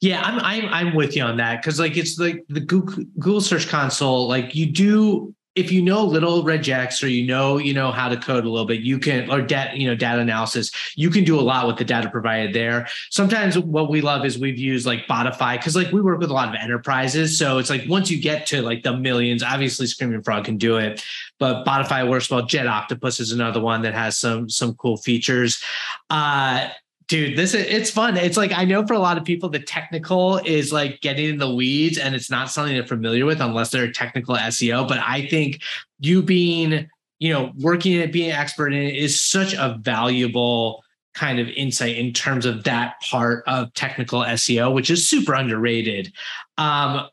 Yeah, 0.01 0.21
I'm 0.23 0.39
I'm 0.39 0.73
I'm 0.73 0.95
with 0.95 1.15
you 1.15 1.23
on 1.23 1.37
that 1.37 1.61
because 1.61 1.79
like 1.79 1.97
it's 1.97 2.17
like 2.17 2.43
the 2.49 2.59
Google, 2.59 3.03
Google 3.19 3.41
Search 3.41 3.67
Console. 3.67 4.27
Like 4.27 4.55
you 4.55 4.65
do 4.65 5.35
if 5.57 5.71
you 5.71 5.81
know 5.81 6.03
little 6.03 6.43
regex 6.43 7.03
or 7.03 7.07
you 7.07 7.25
know 7.25 7.57
you 7.57 7.73
know 7.73 7.91
how 7.91 8.07
to 8.07 8.15
code 8.15 8.45
a 8.45 8.49
little 8.49 8.65
bit 8.65 8.81
you 8.81 8.99
can 8.99 9.29
or 9.29 9.41
data 9.41 9.77
you 9.77 9.87
know 9.87 9.95
data 9.95 10.21
analysis 10.21 10.71
you 10.95 11.09
can 11.09 11.23
do 11.23 11.39
a 11.39 11.41
lot 11.41 11.67
with 11.67 11.77
the 11.77 11.83
data 11.83 12.09
provided 12.09 12.53
there. 12.53 12.87
Sometimes 13.09 13.57
what 13.57 13.89
we 13.89 14.01
love 14.01 14.25
is 14.25 14.37
we've 14.37 14.59
used 14.59 14.85
like 14.85 15.07
botify 15.07 15.57
because 15.57 15.75
like 15.75 15.91
we 15.91 16.01
work 16.01 16.19
with 16.19 16.29
a 16.29 16.33
lot 16.33 16.49
of 16.49 16.55
enterprises. 16.55 17.37
So 17.37 17.57
it's 17.57 17.69
like 17.69 17.83
once 17.87 18.11
you 18.11 18.21
get 18.21 18.45
to 18.47 18.61
like 18.61 18.83
the 18.83 18.95
millions 18.95 19.43
obviously 19.43 19.87
screaming 19.87 20.21
frog 20.21 20.45
can 20.45 20.57
do 20.57 20.77
it 20.77 21.03
but 21.39 21.65
botify 21.65 22.07
works 22.07 22.29
well. 22.29 22.45
Jet 22.45 22.67
octopus 22.67 23.19
is 23.19 23.31
another 23.31 23.61
one 23.61 23.81
that 23.81 23.93
has 23.93 24.17
some 24.17 24.49
some 24.49 24.75
cool 24.75 24.97
features. 24.97 25.61
Uh 26.09 26.69
dude 27.07 27.37
this 27.37 27.53
is 27.53 27.65
it's 27.67 27.89
fun 27.89 28.17
it's 28.17 28.37
like 28.37 28.51
i 28.53 28.65
know 28.65 28.85
for 28.85 28.93
a 28.93 28.99
lot 28.99 29.17
of 29.17 29.23
people 29.23 29.49
the 29.49 29.59
technical 29.59 30.37
is 30.39 30.73
like 30.73 30.99
getting 31.01 31.29
in 31.29 31.37
the 31.37 31.53
weeds 31.53 31.97
and 31.97 32.15
it's 32.15 32.29
not 32.29 32.49
something 32.49 32.73
they're 32.73 32.85
familiar 32.85 33.25
with 33.25 33.41
unless 33.41 33.71
they're 33.71 33.85
a 33.85 33.93
technical 33.93 34.35
seo 34.35 34.87
but 34.87 34.99
i 34.99 35.25
think 35.27 35.61
you 35.99 36.21
being 36.21 36.87
you 37.19 37.31
know 37.31 37.51
working 37.59 37.93
in 37.93 38.01
it 38.01 38.11
being 38.11 38.29
an 38.29 38.35
expert 38.35 38.73
in 38.73 38.81
it 38.81 38.95
is 38.95 39.21
such 39.21 39.53
a 39.53 39.77
valuable 39.81 40.83
kind 41.13 41.39
of 41.39 41.47
insight 41.49 41.95
in 41.95 42.13
terms 42.13 42.45
of 42.45 42.63
that 42.63 42.95
part 43.09 43.43
of 43.47 43.73
technical 43.73 44.21
seo 44.21 44.73
which 44.73 44.89
is 44.89 45.07
super 45.07 45.33
underrated 45.33 46.11
um 46.57 47.07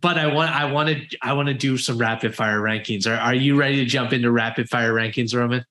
but 0.00 0.18
I 0.18 0.26
want 0.26 0.50
I 0.50 0.70
want 0.70 0.88
to 0.88 1.18
I 1.22 1.32
want 1.34 1.48
to 1.48 1.54
do 1.54 1.78
some 1.78 1.98
rapid 1.98 2.34
fire 2.34 2.60
rankings. 2.60 3.06
Are, 3.06 3.18
are 3.18 3.34
you 3.34 3.56
ready 3.56 3.76
to 3.76 3.84
jump 3.84 4.12
into 4.12 4.30
rapid 4.30 4.68
fire 4.68 4.92
rankings, 4.92 5.34
Roman? 5.34 5.64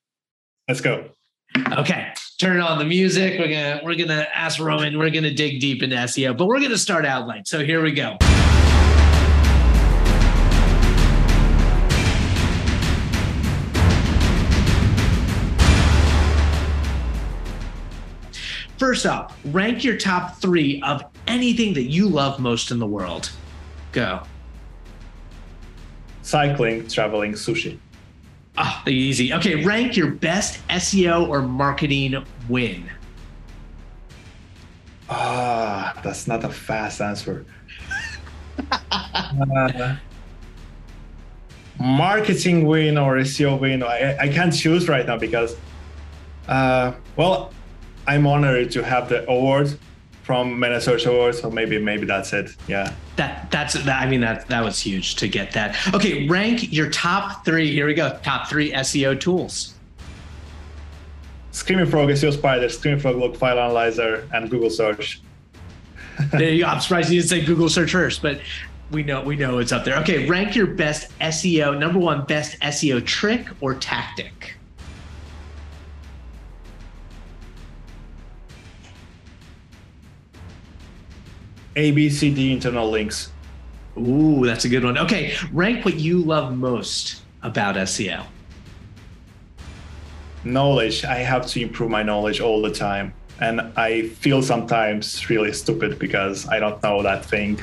Let's 0.67 0.81
go. 0.81 1.09
Okay 1.77 2.13
turn 2.43 2.59
on 2.59 2.77
the 2.77 2.83
music. 2.83 3.39
We're 3.39 3.47
gonna 3.47 3.79
we're 3.83 3.95
gonna 3.95 4.27
ask 4.33 4.59
Roman. 4.59 4.97
We're 4.97 5.09
gonna 5.09 5.33
dig 5.33 5.61
deep 5.61 5.81
into 5.81 5.95
SEO, 5.95 6.37
but 6.37 6.47
we're 6.47 6.59
gonna 6.59 6.77
start 6.77 7.05
out 7.05 7.25
light. 7.25 7.47
So 7.47 7.63
here 7.63 7.81
we 7.81 7.93
go. 7.93 8.17
first 18.77 19.05
up, 19.05 19.31
rank 19.45 19.81
your 19.81 19.95
top 19.95 20.35
three 20.41 20.81
of 20.81 21.05
anything 21.25 21.73
that 21.73 21.83
you 21.83 22.09
love 22.09 22.41
most 22.41 22.69
in 22.69 22.79
the 22.79 22.85
world. 22.85 23.31
Go. 23.93 24.21
Cycling, 26.21 26.85
traveling, 26.89 27.31
sushi. 27.31 27.79
Ah, 28.57 28.83
oh, 28.85 28.89
easy. 28.89 29.33
Okay, 29.33 29.63
rank 29.63 29.97
your 29.97 30.11
best 30.11 30.65
SEO 30.67 31.27
or 31.27 31.41
marketing 31.41 32.23
win. 32.47 32.89
Ah, 35.09 35.99
that's 36.03 36.27
not 36.27 36.43
a 36.43 36.49
fast 36.49 37.01
answer. 37.01 37.45
uh, 38.71 39.95
marketing 41.79 42.65
win 42.65 42.97
or 42.97 43.15
SEO 43.17 43.59
win, 43.59 43.83
I, 43.83 44.17
I 44.17 44.27
can't 44.27 44.53
choose 44.53 44.87
right 44.87 45.05
now 45.05 45.17
because, 45.17 45.55
uh, 46.47 46.93
well, 47.15 47.51
I'm 48.05 48.27
honored 48.27 48.71
to 48.71 48.83
have 48.83 49.09
the 49.09 49.27
award 49.29 49.77
from 50.23 50.63
Search 50.79 51.05
Awards, 51.05 51.41
so 51.41 51.51
maybe 51.51 51.77
maybe 51.77 52.05
that's 52.05 52.33
it. 52.33 52.55
Yeah. 52.67 52.93
That 53.17 53.51
that's 53.51 53.73
that. 53.73 54.01
I 54.01 54.09
mean 54.09 54.21
that 54.21 54.47
that 54.47 54.63
was 54.63 54.79
huge 54.79 55.15
to 55.17 55.27
get 55.27 55.51
that. 55.51 55.77
Okay, 55.93 56.27
rank 56.27 56.71
your 56.71 56.89
top 56.89 57.45
three. 57.45 57.71
Here 57.71 57.85
we 57.85 57.93
go. 57.93 58.17
Top 58.23 58.47
three 58.47 58.71
SEO 58.71 59.19
tools. 59.19 59.75
Screaming 61.51 61.85
Frog, 61.85 62.09
SEO 62.09 62.33
Spider, 62.33 62.67
Screaming 62.69 62.99
Frog 62.99 63.17
Log 63.17 63.37
File 63.37 63.59
Analyzer, 63.59 64.27
and 64.33 64.49
Google 64.49 64.71
Search. 64.71 65.21
there 66.31 66.49
you 66.49 66.63
go. 66.63 66.69
I'm 66.69 66.79
surprised 66.79 67.11
you 67.11 67.19
didn't 67.19 67.29
say 67.29 67.45
Google 67.45 67.69
Search 67.69 67.91
first, 67.91 68.21
but 68.21 68.39
we 68.91 69.03
know 69.03 69.21
we 69.21 69.35
know 69.35 69.59
it's 69.59 69.71
up 69.71 69.83
there. 69.83 69.97
Okay, 69.97 70.27
rank 70.27 70.55
your 70.55 70.67
best 70.67 71.11
SEO 71.19 71.77
number 71.77 71.99
one 71.99 72.25
best 72.25 72.59
SEO 72.61 73.05
trick 73.05 73.47
or 73.61 73.75
tactic. 73.75 74.55
ABCD 81.75 82.51
internal 82.51 82.89
links. 82.89 83.31
Ooh, 83.97 84.45
that's 84.45 84.65
a 84.65 84.69
good 84.69 84.83
one. 84.83 84.97
Okay, 84.97 85.33
rank 85.51 85.85
what 85.85 85.95
you 85.95 86.19
love 86.19 86.55
most 86.55 87.21
about 87.41 87.75
SEO. 87.75 88.25
Knowledge. 90.43 91.05
I 91.05 91.17
have 91.17 91.45
to 91.47 91.61
improve 91.61 91.89
my 91.89 92.03
knowledge 92.03 92.39
all 92.39 92.61
the 92.61 92.71
time. 92.71 93.13
And 93.39 93.61
I 93.75 94.09
feel 94.09 94.41
sometimes 94.41 95.29
really 95.29 95.53
stupid 95.53 95.99
because 95.99 96.47
I 96.47 96.59
don't 96.59 96.81
know 96.83 97.01
that 97.01 97.25
thing 97.25 97.61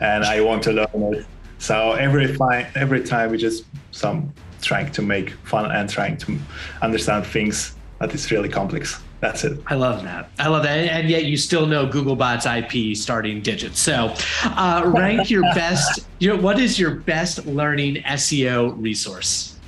and 0.00 0.24
I 0.24 0.40
want 0.40 0.62
to 0.64 0.72
learn 0.72 1.14
it. 1.14 1.26
So 1.58 1.92
every 1.92 2.36
time, 2.36 2.66
every 2.74 3.02
time 3.02 3.30
we 3.30 3.38
just 3.38 3.64
some 3.90 4.32
trying 4.60 4.90
to 4.92 5.02
make 5.02 5.30
fun 5.44 5.70
and 5.70 5.88
trying 5.88 6.16
to 6.18 6.38
understand 6.82 7.26
things 7.26 7.74
that 7.98 8.14
is 8.14 8.30
really 8.30 8.48
complex. 8.48 9.00
That's 9.26 9.42
it. 9.42 9.58
I 9.66 9.74
love 9.74 10.04
that. 10.04 10.30
I 10.38 10.46
love 10.46 10.62
that. 10.62 10.78
And 10.78 11.10
yet 11.10 11.24
you 11.24 11.36
still 11.36 11.66
know 11.66 11.84
Googlebot's 11.84 12.46
IP 12.46 12.96
starting 12.96 13.42
digits. 13.42 13.80
So 13.80 14.14
uh, 14.44 14.84
rank 14.96 15.30
your 15.30 15.42
best, 15.52 16.06
you 16.20 16.28
know, 16.28 16.40
what 16.40 16.60
is 16.60 16.78
your 16.78 16.92
best 16.92 17.44
learning 17.44 17.96
SEO 18.04 18.80
resource? 18.80 19.58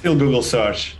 Still 0.00 0.18
Google 0.18 0.42
search. 0.42 0.96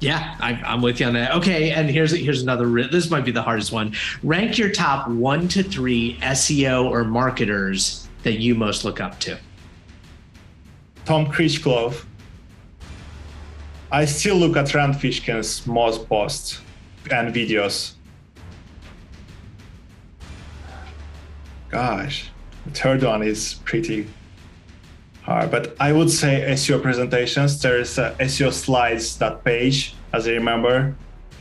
Yeah, 0.00 0.36
I, 0.40 0.74
am 0.74 0.82
with 0.82 0.98
you 0.98 1.06
on 1.06 1.12
that. 1.14 1.32
Okay, 1.36 1.70
and 1.70 1.88
here's 1.88 2.10
here's 2.10 2.42
another. 2.42 2.66
This 2.88 3.08
might 3.08 3.24
be 3.24 3.30
the 3.30 3.40
hardest 3.40 3.70
one. 3.70 3.94
Rank 4.24 4.58
your 4.58 4.70
top 4.70 5.08
one 5.08 5.46
to 5.48 5.62
three 5.62 6.18
SEO 6.20 6.90
or 6.90 7.04
marketers 7.04 8.08
that 8.24 8.40
you 8.40 8.56
most 8.56 8.84
look 8.84 9.00
up 9.00 9.20
to. 9.20 9.38
Tom 11.04 11.30
Critchlow. 11.30 11.94
I 13.90 14.04
still 14.04 14.36
look 14.36 14.56
at 14.56 14.74
Rand 14.74 14.94
Fishkin's 14.96 15.66
most 15.66 16.08
posts 16.08 16.60
and 17.10 17.32
videos. 17.32 17.92
Gosh, 21.68 22.30
the 22.64 22.72
third 22.72 23.02
one 23.02 23.22
is 23.22 23.54
pretty 23.64 24.08
hard, 25.22 25.50
but 25.50 25.76
I 25.78 25.92
would 25.92 26.10
say 26.10 26.44
SEO 26.50 26.82
presentations. 26.82 27.60
There 27.62 27.78
is 27.78 27.98
a 27.98 28.16
SEO 28.18 28.52
slides 28.52 29.18
that 29.18 29.44
page, 29.44 29.94
as 30.12 30.26
I 30.26 30.32
remember, 30.32 30.96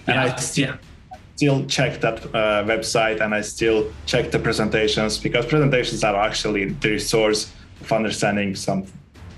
and 0.08 0.15
yeah, 0.15 0.23
I 0.23 0.36
still 0.36 0.67
yeah. 0.67 0.77
still 1.36 1.65
check 1.65 2.01
that 2.01 2.25
uh, 2.25 2.63
website 2.63 3.21
and 3.21 3.34
I 3.34 3.41
still 3.41 3.91
check 4.05 4.31
the 4.31 4.39
presentations 4.39 5.17
because 5.17 5.45
presentations 5.47 6.03
are 6.03 6.15
actually 6.15 6.65
the 6.65 6.89
resource 6.89 7.51
of 7.81 7.91
understanding 7.91 8.55
some 8.55 8.86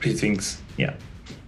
things. 0.01 0.61
Yeah. 0.77 0.93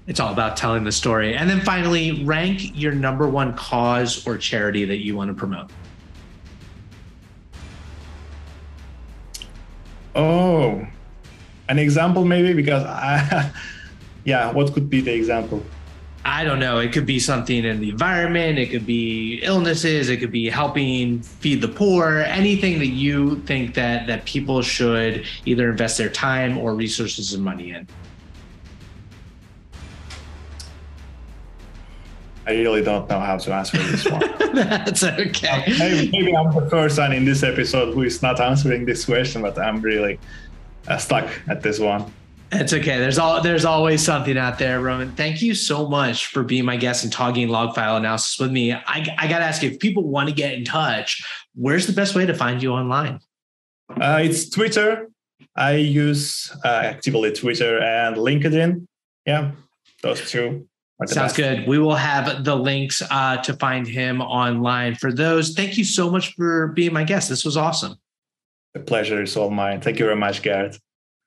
It's 0.10 0.20
all 0.20 0.34
about 0.34 0.58
telling 0.58 0.84
the 0.84 0.92
story. 0.92 1.36
And 1.36 1.48
then 1.48 1.62
finally, 1.62 2.24
rank 2.24 2.76
your 2.76 2.94
number 2.94 3.30
one 3.30 3.54
cause 3.54 4.26
or 4.26 4.40
charity 4.40 4.84
that 4.86 4.98
you 4.98 5.16
want 5.16 5.30
to 5.30 5.36
promote. 5.36 5.70
Oh, 10.16 10.84
an 11.70 11.78
example 11.78 12.26
maybe 12.26 12.54
because 12.54 12.84
I, 12.84 13.52
yeah, 14.26 14.52
what 14.52 14.74
could 14.74 14.90
be 14.90 15.00
the 15.00 15.14
example? 15.14 15.64
I 16.26 16.44
don't 16.44 16.60
know. 16.60 16.80
It 16.80 16.92
could 16.92 17.06
be 17.06 17.20
something 17.20 17.64
in 17.64 17.80
the 17.80 17.90
environment. 17.90 18.58
It 18.58 18.72
could 18.72 18.88
be 18.88 19.40
illnesses. 19.44 20.10
It 20.10 20.18
could 20.18 20.32
be 20.32 20.50
helping 20.50 21.22
feed 21.22 21.62
the 21.62 21.68
poor. 21.68 22.22
Anything 22.22 22.80
that 22.80 22.88
you 22.88 23.42
think 23.42 23.76
that 23.76 24.08
that 24.08 24.26
people 24.26 24.64
should 24.64 25.28
either 25.46 25.70
invest 25.70 26.00
their 26.00 26.10
time 26.10 26.58
or 26.58 26.74
resources 26.74 27.36
and 27.36 27.44
money 27.44 27.72
in. 27.72 27.88
I 32.50 32.54
really 32.54 32.82
don't 32.82 33.08
know 33.08 33.20
how 33.20 33.38
to 33.38 33.54
answer 33.54 33.78
this 33.78 34.10
one. 34.10 34.22
That's 34.56 35.04
okay. 35.04 35.66
maybe, 35.78 36.10
maybe, 36.12 36.36
I'm 36.36 36.52
the 36.52 36.68
person 36.68 37.12
in 37.12 37.24
this 37.24 37.44
episode 37.44 37.94
who 37.94 38.02
is 38.02 38.24
not 38.24 38.40
answering 38.40 38.86
this 38.86 39.06
question, 39.06 39.44
but 39.44 39.60
I'm 39.60 39.82
really 39.82 40.20
uh, 40.88 40.98
stuck 40.98 41.30
at 41.48 41.62
this 41.62 41.78
one. 41.78 42.12
It's 42.52 42.74
okay. 42.74 42.98
There's 42.98 43.20
all 43.20 43.40
there's 43.44 43.66
always 43.66 44.04
something 44.04 44.36
out 44.36 44.58
there, 44.58 44.82
Roman. 44.82 45.12
Thank 45.12 45.44
you 45.44 45.54
so 45.54 45.88
much 45.88 46.26
for 46.26 46.42
being 46.42 46.66
my 46.66 46.76
guest 46.76 47.04
and 47.04 47.14
talking 47.14 47.50
log 47.50 47.76
file 47.76 47.98
analysis 47.98 48.40
with 48.40 48.52
me. 48.52 48.74
I, 48.74 49.16
I 49.20 49.28
got 49.28 49.40
to 49.40 49.46
ask 49.46 49.62
you, 49.62 49.70
if 49.70 49.78
people 49.78 50.04
want 50.04 50.30
to 50.30 50.34
get 50.34 50.56
in 50.56 50.66
touch, 50.66 51.24
where's 51.54 51.86
the 51.86 51.94
best 51.94 52.16
way 52.16 52.26
to 52.26 52.34
find 52.34 52.64
you 52.64 52.72
online? 52.72 53.20
Uh, 53.90 54.22
it's 54.24 54.50
Twitter. 54.50 55.12
I 55.56 55.76
use 55.76 56.52
uh, 56.66 56.82
actively 56.84 57.32
Twitter 57.32 57.80
and 57.80 58.16
LinkedIn. 58.16 58.88
Yeah, 59.28 59.52
those 60.02 60.32
two. 60.32 60.68
Sounds 61.06 61.34
good. 61.34 61.66
We 61.66 61.80
will 61.80 61.96
have 61.96 62.44
the 62.44 62.56
links 62.56 63.02
uh, 63.10 63.38
to 63.38 63.54
find 63.54 63.88
him 63.88 64.22
online 64.22 64.96
for 64.96 65.14
those. 65.14 65.54
Thank 65.54 65.78
you 65.78 65.86
so 65.86 66.12
much 66.12 66.34
for 66.36 66.68
being 66.68 66.92
my 66.92 67.06
guest. 67.06 67.30
This 67.30 67.46
was 67.46 67.56
awesome. 67.56 67.96
The 68.74 68.82
pleasure 68.82 69.22
is 69.22 69.38
all 69.38 69.50
mine. 69.50 69.82
Thank 69.82 69.98
you 69.98 70.06
very 70.06 70.18
much, 70.18 70.42
Garrett. 70.42 70.78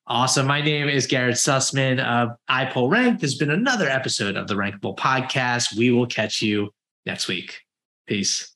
Awesome. 0.07 0.47
My 0.47 0.61
name 0.61 0.89
is 0.89 1.07
Garrett 1.07 1.37
Sussman 1.37 2.05
of 2.05 2.37
iPullRank. 2.51 3.21
This 3.21 3.33
has 3.33 3.39
been 3.39 3.51
another 3.51 3.89
episode 3.89 4.37
of 4.37 4.47
the 4.47 4.55
Rankable 4.55 4.97
Podcast. 4.97 5.77
We 5.77 5.91
will 5.91 6.07
catch 6.07 6.43
you 6.43 6.71
next 7.07 7.29
week. 7.29 7.61
Peace. 8.07 8.55